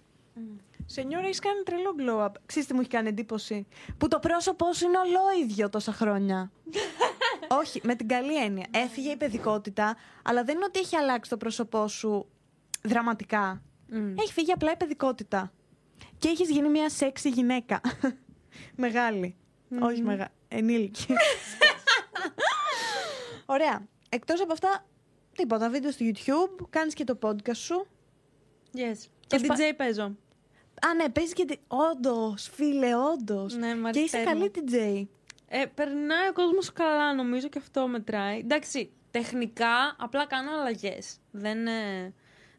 [0.86, 2.32] Σενιόρα, έχεις κάνει τρελό glow up.
[2.46, 3.68] Ξέρεις τι μου έχει κάνει εντύπωση;
[3.98, 6.52] Που το πρόσωπό σου είναι ολόιδιο τόσα χρόνια.
[7.62, 8.66] Όχι, με την καλή έννοια.
[8.72, 12.26] Έφυγε η παιδικότητα, αλλά δεν είναι ότι έχει αλλάξει το πρόσωπό σου
[12.84, 13.62] δραματικά.
[13.90, 14.14] Μμ.
[14.18, 15.52] Έχει φύγει απλά η παιδικότητα.
[16.18, 17.82] Και έχεις γίνει μια σεξι γυναίκα.
[18.76, 19.36] Μεγάλη.
[19.82, 20.30] Όχι μεγάλη.
[20.48, 21.06] Ενήλικη.
[23.46, 23.88] Ωραία.
[24.10, 24.86] Εκτός από αυτά,
[25.36, 25.70] τίποτα.
[25.70, 27.88] Βίντεο στο YouTube, κάνεις και το podcast σου.
[28.76, 28.96] Yes.
[29.28, 30.04] Το Και σπα- DJ παίζω.
[30.88, 31.46] Α, ναι, παίζεις και.
[31.46, 33.56] τη- Όντως, φίλε, όντως.
[33.56, 34.32] Ναι, μ' και αρέσει είσαι τέρμα.
[34.32, 35.06] καλή DJ.
[35.48, 38.40] Ε, περνάει ο κόσμος καλά, νομίζω και αυτό μετράει.
[38.40, 41.18] Εντάξει, τεχνικά απλά κάνω αλλαγές.
[41.32, 41.68] Δεν.
[41.68, 42.14] Ε,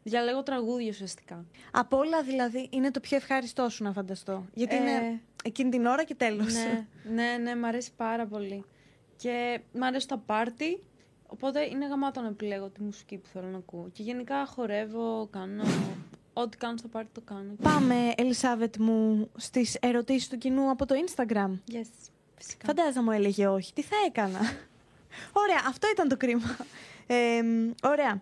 [0.09, 1.45] διαλέγω τραγούδια ουσιαστικά.
[1.71, 4.45] Από όλα δηλαδή είναι το πιο ευχάριστό σου να φανταστώ.
[4.53, 6.53] Γιατί Ε, είναι εκείνη την ώρα και τέλος.
[6.53, 8.63] ναι, ναι, ναι, μ' αρέσει πάρα πολύ.
[9.17, 10.83] Και μ' αρέσει τα πάρτι,
[11.27, 13.89] οπότε είναι γαμάτο να επιλέγω τη μουσική που θέλω να ακούω.
[13.93, 15.63] Και γενικά χορεύω, κάνω.
[16.33, 17.53] Ό,τι κάνω στο πάρτι το κάνω.
[17.61, 21.51] Πάμε, Ελισάβετ μου, στις ερωτήσεις του κοινού από το Instagram.
[21.71, 21.87] Yes,
[22.37, 22.65] φυσικά.
[22.65, 23.73] Φαντάζα μου έλεγε όχι.
[23.73, 24.39] Τι θα έκανα;
[25.43, 26.57] ωραία, αυτό ήταν το κρίμα.
[27.07, 27.41] Ε,
[27.83, 28.21] ωραία.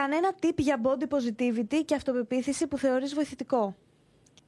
[0.00, 3.74] Κανένα tip για body positivity και αυτοπεποίθηση που θεωρείς βοηθητικό;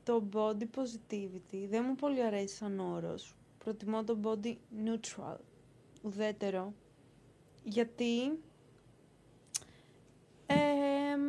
[0.04, 3.34] Το body positivity δεν μου πολύ αρέσει σαν όρος.
[3.58, 5.36] Προτιμώ το body neutral,
[6.02, 6.72] ουδέτερο.
[7.64, 8.22] Γιατί
[10.46, 11.20] εμ,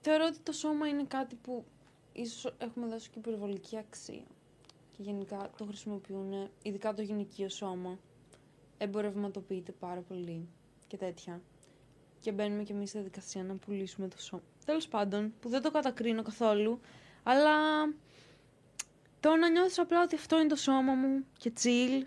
[0.00, 1.64] θεωρώ ότι το σώμα είναι κάτι που
[2.12, 4.24] ίσως έχουμε δώσει και υπερβολική αξία.
[4.96, 7.98] Και γενικά το χρησιμοποιούν, ειδικά το γυναικείο σώμα,
[8.78, 10.48] εμπορευματοποιείται πάρα πολύ
[10.86, 11.40] και τέτοια.
[12.20, 14.42] Και μπαίνουμε κι εμείς στη διαδικασία να πουλήσουμε το σώμα.
[14.64, 16.80] Τέλος πάντων, που δεν το κατακρίνω καθόλου,
[17.22, 17.54] αλλά
[19.20, 22.04] το να νιώθεις απλά ότι αυτό είναι το σώμα μου και chill,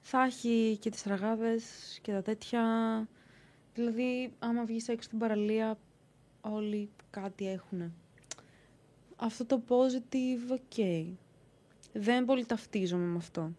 [0.00, 1.64] θα έχει και τις τραγάδες
[2.02, 2.62] και τα τέτοια.
[3.74, 5.78] Δηλαδή, άμα βγεις έξω στην παραλία,
[6.40, 7.92] όλοι κάτι έχουνε.
[9.16, 11.06] Αυτό το positive, ok.
[11.92, 13.52] Δεν πολύ ταυτίζομαι με αυτό.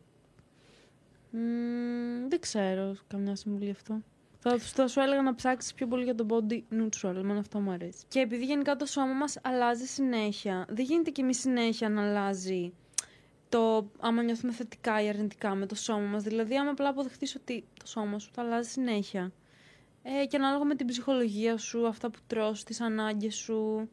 [1.32, 4.02] Μμμ, δεν ξέρω καμιά συμβουλή αυτό.
[4.48, 7.72] Θα, θα σου έλεγα να ψάξεις πιο πολύ για το body neutral, εμένα αυτό μου
[7.72, 8.06] αρέσει.
[8.08, 12.74] Και επειδή γενικά το σώμα μας αλλάζει συνέχεια, δεν γίνεται και εμείς συνέχεια να αλλάζει
[13.50, 16.24] το άμα νιώθουμε θετικά ή αρνητικά με το σώμα μας.
[16.24, 19.32] Δηλαδή, άμα απλά αποδεχτείς ότι το σώμα σου θα αλλάζει συνέχεια.
[20.04, 23.90] Ε, και ανάλογα με την ψυχολογία σου, αυτά που τρως, τις ανάγκες σου,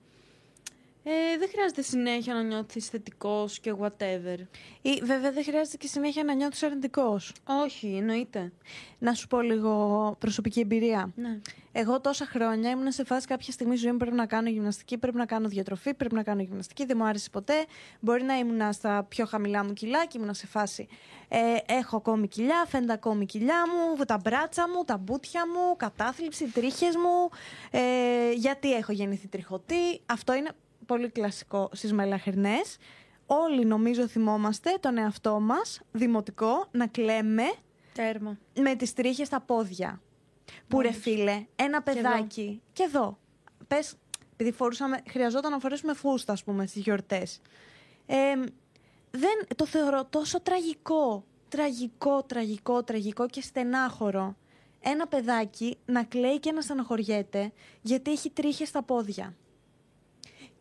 [1.05, 4.39] Ε, δεν χρειάζεται συνέχεια να νιώθεις θετικός και whatever.
[4.83, 7.33] Ή βέβαια δεν χρειάζεται και συνέχεια να νιώθεις αρνητικός.
[7.65, 8.53] Όχι, εννοείται.
[8.99, 11.13] Να σου πω λίγο προσωπική εμπειρία.
[11.15, 11.41] Ναι.
[11.73, 15.17] Εγώ τόσα χρόνια ήμουν σε φάση κάποια στιγμή ζωή μου πρέπει να κάνω γυμναστική, πρέπει
[15.17, 16.85] να κάνω διατροφή, πρέπει να κάνω γυμναστική.
[16.85, 17.55] Δεν μου άρεσε ποτέ.
[18.01, 20.89] Μπορεί να ήμουν στα πιο χαμηλά μου κιλά και ήμουν σε φάση.
[21.29, 26.45] Ε, έχω ακόμη κιλιά, φαίνεται ακόμη κιλιά μου, τα μπράτσα μου, τα μπούτια μου, κατάθλιψη,
[26.45, 27.31] τρίχες μου.
[27.71, 30.01] Ε, γιατί έχω γεννηθεί τριχωτή.
[30.07, 30.51] Αυτό είναι
[30.93, 32.77] πολύ κλασικό στις μελαχρινές.
[33.27, 37.53] Όλοι νομίζω θυμόμαστε τον εαυτό μας, δημοτικό, να κλαίμε
[37.95, 38.39] Τέρμα.
[38.55, 40.01] με τις τρίχες στα πόδια.
[40.69, 41.03] Που ρε Όντως.
[41.03, 42.63] φίλε, ένα παιδάκι.
[42.73, 43.19] Και εδώ.
[43.69, 43.95] Πες,
[44.33, 47.41] επειδή φορούσαμε, χρειαζόταν να φορέσουμε φούστα, ας πούμε, στις γιορτές.
[48.07, 48.17] Ε,
[49.11, 51.25] δεν, το θεωρώ τόσο τραγικό.
[51.49, 54.37] Τραγικό, τραγικό, τραγικό και στενάχωρο.
[54.81, 59.37] Ένα παιδάκι να κλαίει και να στεναχωριέται γιατί έχει τρίχες στα πόδια.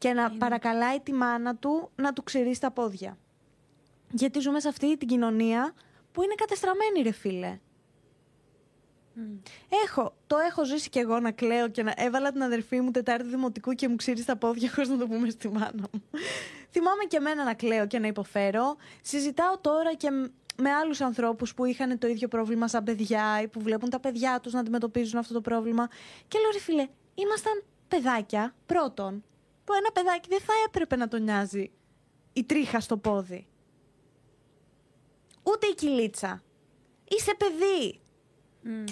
[0.01, 0.37] Και να Είναι.
[0.37, 3.17] παρακαλάει τη μάνα του να του ξηρίσει τα πόδια.
[4.11, 5.73] Γιατί ζούμε σε αυτή την κοινωνία
[6.11, 7.59] που είναι κατεστραμμένη, ρε φίλε.
[9.85, 13.27] Έχω, το έχω ζήσει κι εγώ να κλαίω και να έβαλα την αδερφή μου Τετάρτη
[13.27, 16.01] Δημοτικού και μου ξύρισε τα πόδια χωρίς να το πούμε στη μάνα μου.
[16.71, 18.75] Θυμάμαι και εμένα να κλαίω και να υποφέρω.
[19.01, 20.31] Συζητάω τώρα και μ-
[20.61, 24.39] με άλλους ανθρώπους που είχαν το ίδιο πρόβλημα σαν παιδιά ή που βλέπουν τα παιδιά
[24.39, 25.87] τους να αντιμετωπίζουν αυτό το πρόβλημα.
[26.27, 29.23] Και λέω ρε φίλε, ήμασταν παιδάκια πρώτον,
[29.63, 31.71] που ένα παιδάκι δεν θα έπρεπε να τον νοιάζει
[32.33, 33.47] η τρίχα στο πόδι.
[35.43, 36.43] Ούτε η κυλίτσα.
[37.07, 37.99] Είσαι παιδί.
[38.61, 38.83] Μμ.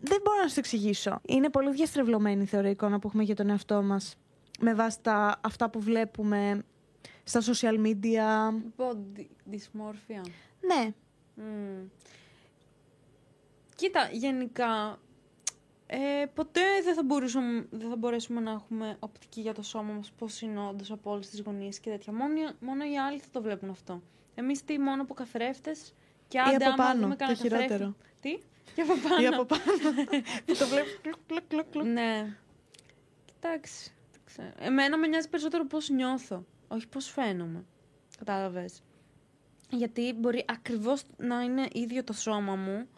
[0.00, 1.20] Δεν μπορώ να σου το εξηγήσω.
[1.26, 4.16] Είναι πολύ διαστρεβλωμένη θεωρώ η εικόνα που έχουμε για τον εαυτό μας.
[4.60, 6.64] Με βάση τα, αυτά που βλέπουμε
[7.24, 8.48] στα social media.
[8.76, 10.22] Body dysmorphia.
[10.60, 10.92] Ναι.
[11.34, 11.86] Μμ.
[13.74, 14.98] Κοίτα, γενικά,
[15.90, 20.10] ε, ποτέ δεν θα, μπορούσαμε, δεν θα μπορέσουμε να έχουμε οπτική για το σώμα μας
[20.18, 22.12] πώς είναι όντως από όλες τις γωνίες και τέτοια.
[22.12, 24.02] Μόνο, μόνο οι άλλοι θα το βλέπουν αυτό.
[24.34, 25.94] Εμείς τι, μόνο από καθρέφτες
[26.28, 27.94] και άντε από άμα πάνω, δούμε το κανένα καθρέφτη- χειρότερο.
[28.20, 28.38] Τι;
[28.74, 29.22] Και από πάνω.
[29.22, 29.62] Ή από πάνω.
[30.46, 31.84] που το βλέπεις κλουκ, κλουκ, κλουκ, κλουκ.
[31.86, 32.36] Ναι.
[33.24, 33.92] Κοιτάξει.
[34.12, 34.52] δεν ξέρω.
[34.58, 37.64] Εμένα με νοιάζει περισσότερο πώς νιώθω, όχι πώς φαίνομαι.
[38.18, 38.82] Κατάλαβες.
[39.70, 42.88] Γιατί μπορεί ακριβώς να είναι ίδιο το σώμα μου,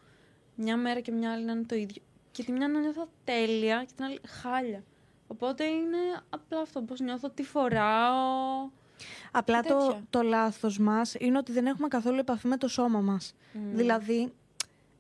[0.54, 2.02] μια μέρα και μια άλλη να είναι το ίδιο.
[2.32, 4.82] Και τη μια να νιώθω τέλεια και την άλλη χάλια.
[5.26, 5.96] Οπότε είναι
[6.30, 8.68] απλά αυτό, πώς νιώθω, τι φοράω.
[9.32, 10.02] Απλά το, τέτοια.
[10.10, 13.34] το λάθος μας είναι ότι δεν έχουμε καθόλου επαφή με το σώμα μας.
[13.52, 13.76] Μμ.
[13.76, 14.32] Δηλαδή,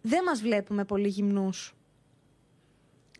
[0.02, 1.74] δεν μας βλέπουμε πολύ γυμνούς.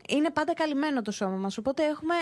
[0.08, 2.14] Είναι πάντα καλυμμένο το σώμα μας, οπότε έχουμε...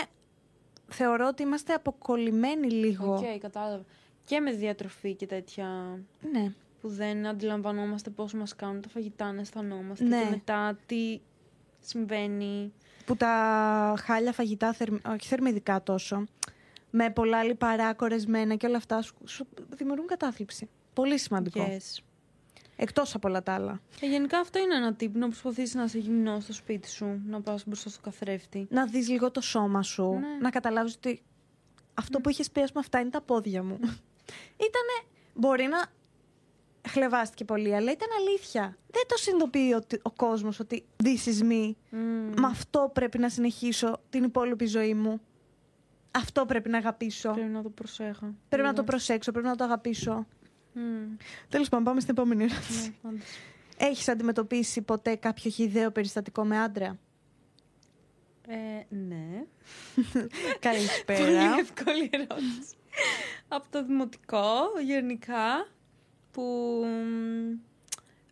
[0.91, 3.13] Θεωρώ ότι είμαστε αποκολλημένοι λίγο.
[3.13, 3.83] Οκ, κατάλαβα.
[4.25, 5.99] Και με διατροφή και τέτοια
[6.31, 6.51] Ναι.
[6.81, 10.23] που δεν αντιλαμβανόμαστε πώς μας κάνουν τα φαγητά, να αισθανόμαστε Ναι.
[10.23, 11.19] και μετά τι
[11.79, 12.73] συμβαίνει.
[13.05, 14.95] που τα χάλια φαγητά, θερμ...
[15.11, 16.25] όχι θερμιδικά τόσο,
[16.89, 20.69] με πολλά λιπαρά, κορεσμένα και όλα αυτά σου, σου δημιουργούν κατάθλιψη.
[20.93, 21.67] Πολύ σημαντικό.
[21.69, 22.03] Yes.
[22.75, 23.81] Εκτός από όλα τα άλλα.
[23.99, 27.41] Και γενικά αυτό είναι ένα τύπο να προσπαθήσεις να είσαι γυμνός στο σπίτι σου, να
[27.41, 28.67] πας μπροστά στο καθρέφτη.
[28.69, 30.37] Να δεις λίγο το σώμα σου, Ναι.
[30.41, 31.21] να καταλάβεις ότι
[31.93, 33.77] αυτό που είχες πει, ας πούμε, αυτά είναι τα πόδια μου.
[34.67, 35.85] Ήτανε, μπορεί να
[36.87, 38.77] χλεβάστηκε πολύ, αλλά ήταν αλήθεια.
[38.91, 41.71] Δεν το συνειδητοποιεί ο, ο κόσμος ότι this is me.
[41.89, 41.99] Μμμ.
[42.39, 45.21] Με αυτό πρέπει να συνεχίσω την υπόλοιπη ζωή μου.
[46.11, 47.31] Αυτό πρέπει να αγαπήσω.
[47.33, 48.33] Πρέπει να το προσέχω.
[48.49, 48.83] Πρέπει να το Λίγο.
[48.83, 50.27] προσέξω, πρέπει να το αγαπήσω.
[50.73, 51.15] Μμμ.
[51.49, 52.95] Τέλος πάντων, πάμε στην επόμενη ερώτηση.
[53.01, 53.27] Ναι, όντως.
[53.77, 56.97] Έχεις αντιμετωπίσει ποτέ κάποιο χιδαίο περιστατικό με άντρα;
[58.47, 58.55] Ε,
[58.95, 59.43] ναι.
[60.13, 60.27] Πολύ
[60.59, 61.55] Καλησπέρα.
[61.59, 62.75] εύκολη ερώτηση.
[63.47, 64.51] Από το δημοτικό,
[64.85, 65.67] γενικά,
[66.39, 67.57] που μ,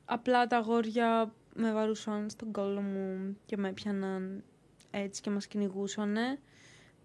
[0.06, 4.44] απλά τα αγόρια με βαρούσαν στον κόλλο μου και με έπιαναν
[4.92, 6.18] έτσι και μας κυνηγούσαν.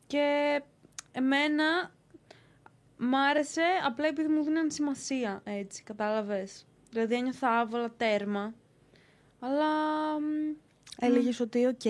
[0.07, 0.61] Και
[1.13, 1.93] εμένα
[2.97, 6.67] μ' άρεσε απλά επειδή μου δίναν σημασία, έτσι, κατάλαβες.
[6.91, 8.55] Δηλαδή ένιωθα άβολα τέρμα.
[9.41, 9.69] Αλλά
[10.21, 10.57] μ,
[10.99, 11.81] Έλεγες ότι, οκ,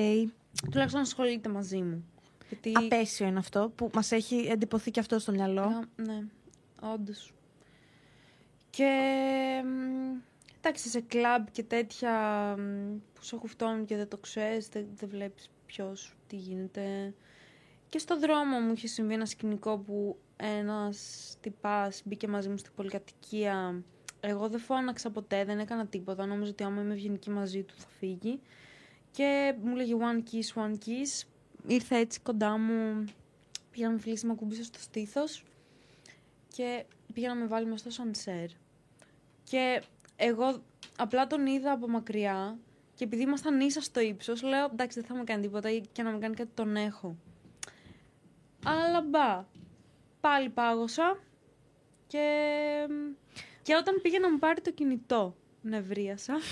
[0.70, 2.04] τουλάχιστον ασχολείται μαζί μου.
[2.48, 2.72] Γιατί...
[2.76, 5.62] απαίσιο είναι αυτό που μας έχει εντυπωθεί και αυτό στο μυαλό.
[5.62, 6.24] Α, ναι,
[6.80, 7.32] όντως.
[8.76, 10.20] Και μ,
[10.56, 12.14] εντάξει, σε κλαμπ και τέτοια
[12.58, 17.14] μ, που σε χουφτώνουν και δεν το ξέρεις, δεν, δεν βλέπεις ποιος, τι γίνεται.
[17.88, 22.72] Και στο δρόμο μου είχε συμβεί ένα σκηνικό που ένας τυπάς μπήκε μαζί μου στην
[22.74, 23.82] πολυκατοικία.
[24.20, 26.26] Εγώ δεν φώναξα ποτέ, δεν έκανα τίποτα.
[26.26, 28.40] Νόμιζα ότι άμα είμαι ευγενική μαζί του θα φύγει.
[29.10, 31.26] Και μου λέγε one kiss, one kiss.
[31.66, 33.04] Ήρθε έτσι κοντά μου,
[33.70, 35.44] πήγα να με φιλήσει, με ακούμπησε στο στήθος
[36.48, 38.61] και πήγα να με βάλει μες στο σανσέρ.
[39.44, 39.82] Και
[40.16, 40.62] εγώ
[40.96, 42.58] απλά τον είδα από μακριά
[42.94, 46.02] και επειδή ήμασταν ίσα στο ύψος, λέω εντάξει δεν θα με κάνει τίποτα ή και
[46.02, 47.16] να με κάνει κάτι τον έχω.
[48.64, 49.44] Αλλά μπα.
[50.20, 51.18] πάλι πάγωσα
[52.06, 52.26] και,
[53.62, 56.34] και όταν πήγε να μου πάρει το κινητό, νευρίασα.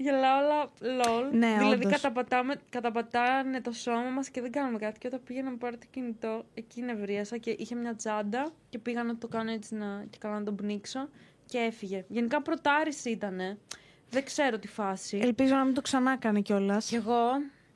[0.00, 1.38] Γελάω όλα λολ.
[1.38, 1.92] Ναι, δηλαδή όντως.
[1.92, 4.98] καταπατάμε, καταπατάνε το σώμα μας και δεν κάνουμε κάτι.
[4.98, 8.78] Και όταν πήγε να μου πάρει το κινητό, εκεί νευρίασα και είχε μια τσάντα και
[8.78, 11.08] πήγα να το κάνω έτσι να, και καλά να τον πνίξω
[11.46, 12.04] και έφυγε.
[12.08, 13.58] Γενικά πρωτάρις ήτανε.
[14.10, 15.18] Δεν ξέρω τι φάση.
[15.22, 16.86] Ελπίζω να μην το ξανά κάνει κιόλας.
[16.86, 17.30] Κι εγώ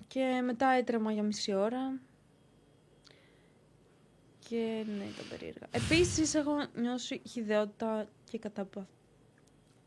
[0.06, 2.00] και μετά έτρεμα για μισή ώρα.
[4.48, 5.66] Και ναι, ήταν περίεργα.
[5.70, 8.86] Επίσης έχω νιώσει χιδεότητα και καταπα...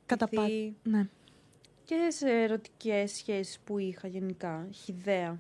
[0.06, 0.30] Κατά
[0.84, 1.08] Ναι.
[1.86, 5.40] Και σε ερωτικές σχέσεις που είχα γενικά, χιδέα.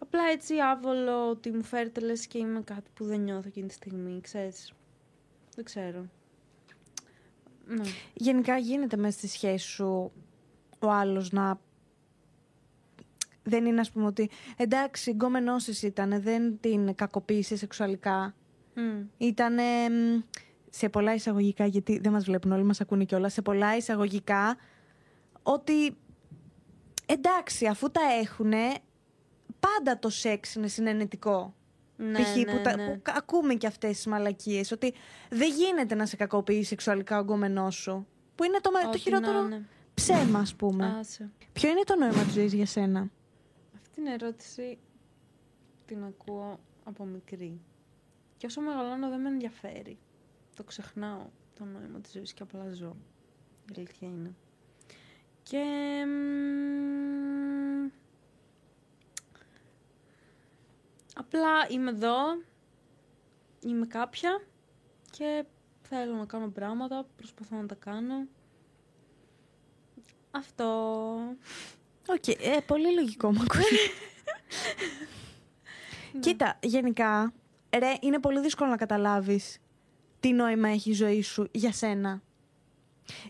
[0.00, 3.74] Απλά έτσι άβολο ότι μου φέρετε λες και είμαι κάτι που δεν νιώθω εκείνη τη
[3.74, 4.72] στιγμή, ξέρεις.
[5.54, 6.06] Δεν ξέρω.
[7.66, 7.82] Ναι.
[8.14, 10.12] Γενικά γίνεται μέσα στη σχέση σου
[10.78, 11.60] ο άλλος να...
[13.42, 18.34] Δεν είναι ας πούμε ότι εντάξει γκόμενός της ήταν, δεν την κακοποίησε σεξουαλικά.
[18.74, 19.02] Μμ.
[19.16, 19.56] Ήταν
[20.70, 24.56] σε πολλά εισαγωγικά, γιατί δεν μας βλέπουν όλοι, μας ακούνε κιόλας, σε πολλά εισαγωγικά
[25.42, 25.96] ότι
[27.06, 28.72] εντάξει αφού τα έχουνε
[29.60, 31.54] πάντα το σεξ είναι συνενετικό.
[31.96, 32.36] Ναι, π.χ.
[32.36, 32.86] ναι, που, τα- ναι.
[32.94, 34.94] που κα- ακούμε και αυτές τις μαλακίες ότι
[35.30, 38.06] δεν γίνεται να σε κακοποιεί σεξουαλικά ο γκόμενός σου.
[38.34, 39.68] Που είναι το, με- το Ό,τι χειρότερο να είναι.
[39.94, 40.86] ψέμα ας πούμε.
[40.98, 41.30] Άσε.
[41.52, 43.10] Ποιο είναι το νόημα της ζωής για σένα;
[43.74, 44.78] Αυτή την ερώτηση
[45.86, 47.60] την ακούω από μικρή.
[48.36, 49.98] Και όσο μεγαλώνω δεν με ενδιαφέρει.
[50.56, 51.26] Το ξεχνάω
[51.58, 52.96] το νόημα της ζωής και απλά ζω.
[53.70, 54.34] Η αλήθεια είναι.
[55.42, 55.64] Και...
[56.06, 56.12] μ,
[61.14, 62.16] απλά είμαι εδώ,
[63.60, 64.42] είμαι κάποια
[65.10, 65.44] και
[65.82, 68.26] θέλω να κάνω πράγματα, προσπαθώ να τα κάνω.
[70.30, 70.66] Αυτό.
[72.08, 73.62] Οκ, ε, πολύ λογικό μου ακούει.
[76.20, 77.32] Κοίτα, γενικά,
[77.78, 79.58] ρε, είναι πολύ δύσκολο να καταλάβεις
[80.20, 82.22] τι νόημα έχει η ζωή σου για σένα.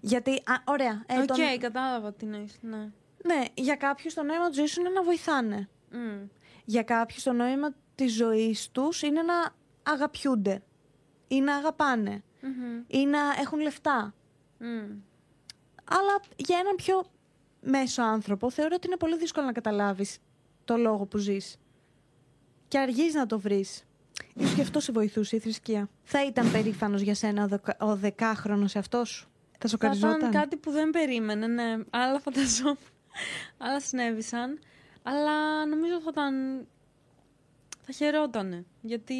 [0.00, 2.90] Γιατί, α, ωραία, ε, Οκ, τον- κατάλαβα τι εννοείς, ναι.
[3.24, 5.68] ναι, για κάποιους το νόημα της ζωής σου είναι να βοηθάνε.
[5.90, 6.26] Μμ.
[6.64, 9.34] Για κάποιους το νόημα της ζωής τους είναι να
[9.82, 10.62] αγαπιούνται
[11.28, 12.82] ή να αγαπάνε Μμμ.
[12.86, 14.14] ή να έχουν λεφτά.
[14.58, 14.66] Μμ.
[15.84, 17.04] Αλλά για έναν πιο
[17.60, 20.18] μέσο άνθρωπο θεωρώ ότι είναι πολύ δύσκολο να καταλάβεις
[20.64, 21.56] το λόγο που ζεις.
[22.68, 23.84] Και αργείς να το βρεις.
[24.34, 25.88] Ίσως γι' αυτό σε βοηθούσε η θρησκεία.
[26.02, 29.30] Θα ήταν περήφανος για σένα ο, δεκα, ο δεκάχρονος εαυτός σου;
[29.62, 30.16] Θα Θα σοκαριζόταν.
[30.18, 31.76] ήταν κάτι που δεν περίμενε, ναι.
[31.90, 32.78] Άλλα φανταζόμουν.
[33.58, 34.58] Άλλα συνέβησαν.
[35.02, 36.66] Αλλά νομίζω θα ήταν...
[37.84, 38.64] Θα χαιρότανε.
[38.82, 39.14] Γιατί...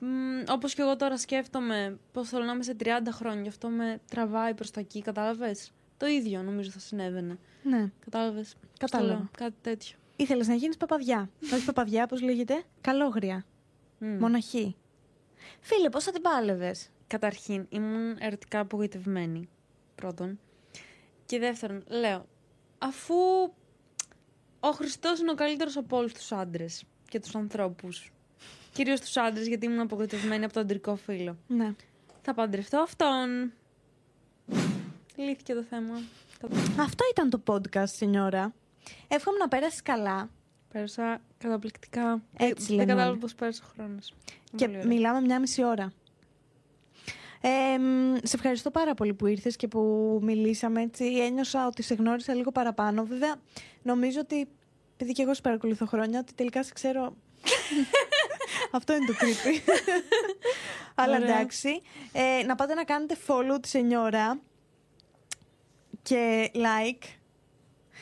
[0.00, 3.50] Μ, όπως και εγώ τώρα σκέφτομαι πώς θέλω να είμαι σε 30 χρόνια.
[3.50, 7.38] Αυτό με τραβάει προς τα εκεί, κατάλαβες; Το ίδιο νομίζω θα συνέβαινε.
[7.62, 9.12] Ναι, Κατάλαβες; Κατάλαβα.
[9.12, 9.96] Στο λέω, Κάτι τέτοιο.
[10.16, 11.30] ήθελες να γίνεις παπαδιά.
[11.54, 12.62] Όχι παπαδιά, πώς λέγεται.
[12.80, 13.44] Καλόγρια.
[13.98, 14.06] Μ.
[14.06, 14.76] Μοναχή.
[15.60, 19.48] Φίλε, πώς θα την πάλευες; Καταρχήν, ήμουν ερωτικά απογοητευμένη.
[19.94, 20.38] Πρώτον.
[21.26, 22.26] Και δεύτερον, λέω,
[22.78, 23.14] αφού
[24.60, 28.12] ο Χριστός είναι ο καλύτερος από όλους τους άντρες και τους ανθρώπους.
[28.72, 31.36] Κυρίως τους άντρες, γιατί ήμουν απογοητευμένη από το αντρικό φύλλο.
[31.46, 31.74] Ναι.
[32.22, 33.52] Θα παντρευτώ αυτόν.
[35.16, 36.00] Λύθηκε το θέμα.
[36.40, 38.54] Κατα- Αυτό ήταν το podcast, σενιόρα.
[39.08, 40.30] Εύχομαι να πέρασεις καλά.
[40.72, 42.22] Πέρασα καταπληκτικά.
[42.36, 43.18] Έτσι Δεν λέμε κατάλαβα όλοι.
[43.20, 44.12] πώς πέρασε ο χρόνος.
[44.56, 44.86] Και Πολύ ωραία.
[44.86, 45.92] μιλάμε μια μισή ώρα.
[47.48, 49.80] Ε, μ, σε ευχαριστώ πάρα πολύ που ήρθες και που
[50.22, 51.04] μιλήσαμε έτσι.
[51.04, 53.04] Ένιωσα ότι σε γνώρισα λίγο παραπάνω.
[53.04, 53.34] Βέβαια,
[53.82, 54.48] νομίζω ότι,
[54.94, 57.16] επειδή και εγώ σε παρακολουθώ χρόνια, ότι τελικά σε ξέρω...
[58.70, 59.70] Αυτό είναι το creepy.
[60.94, 61.34] Αλλά Ωραία.
[61.34, 61.80] εντάξει.
[62.12, 64.40] Ε, να πάτε να κάνετε follow τη σενιόρα
[66.02, 67.04] και like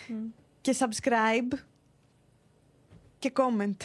[0.08, 0.26] Μμ.
[0.60, 1.58] και subscribe
[3.18, 3.76] και comment.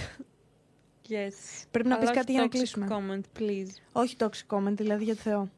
[1.09, 1.63] Yes.
[1.71, 2.87] Πρέπει να Αλλά πεις όχι κάτι για να toxic κλείσουμε.
[2.89, 3.67] comment, please.
[3.91, 5.49] Όχι toxic comment, δηλαδή για το Θεό.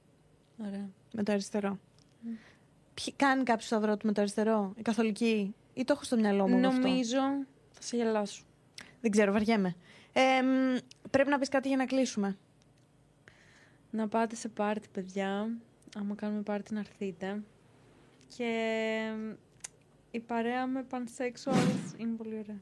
[0.65, 0.89] Ωραία.
[1.13, 1.79] Με το αριστερό.
[2.93, 6.47] Ποιοι- κάνει κάποιος σταυρό του με το αριστερό, η καθολική, ή το έχω στο μυαλό
[6.47, 7.19] μου αυτό; Νομίζω
[7.71, 8.43] θα σε γελάσω.
[9.01, 9.75] Δεν ξέρω, βαριέμαι.
[10.13, 10.77] Ε, μ,
[11.09, 12.37] πρέπει να πεις κάτι για να κλείσουμε.
[13.91, 15.49] Να πάτε σε πάρτι, παιδιά.
[15.97, 17.43] Άμα κάνουμε πάρτι να έρθετε.
[18.37, 18.49] Και
[20.11, 22.61] η παρέα με pansexuals είναι πολύ ωραία.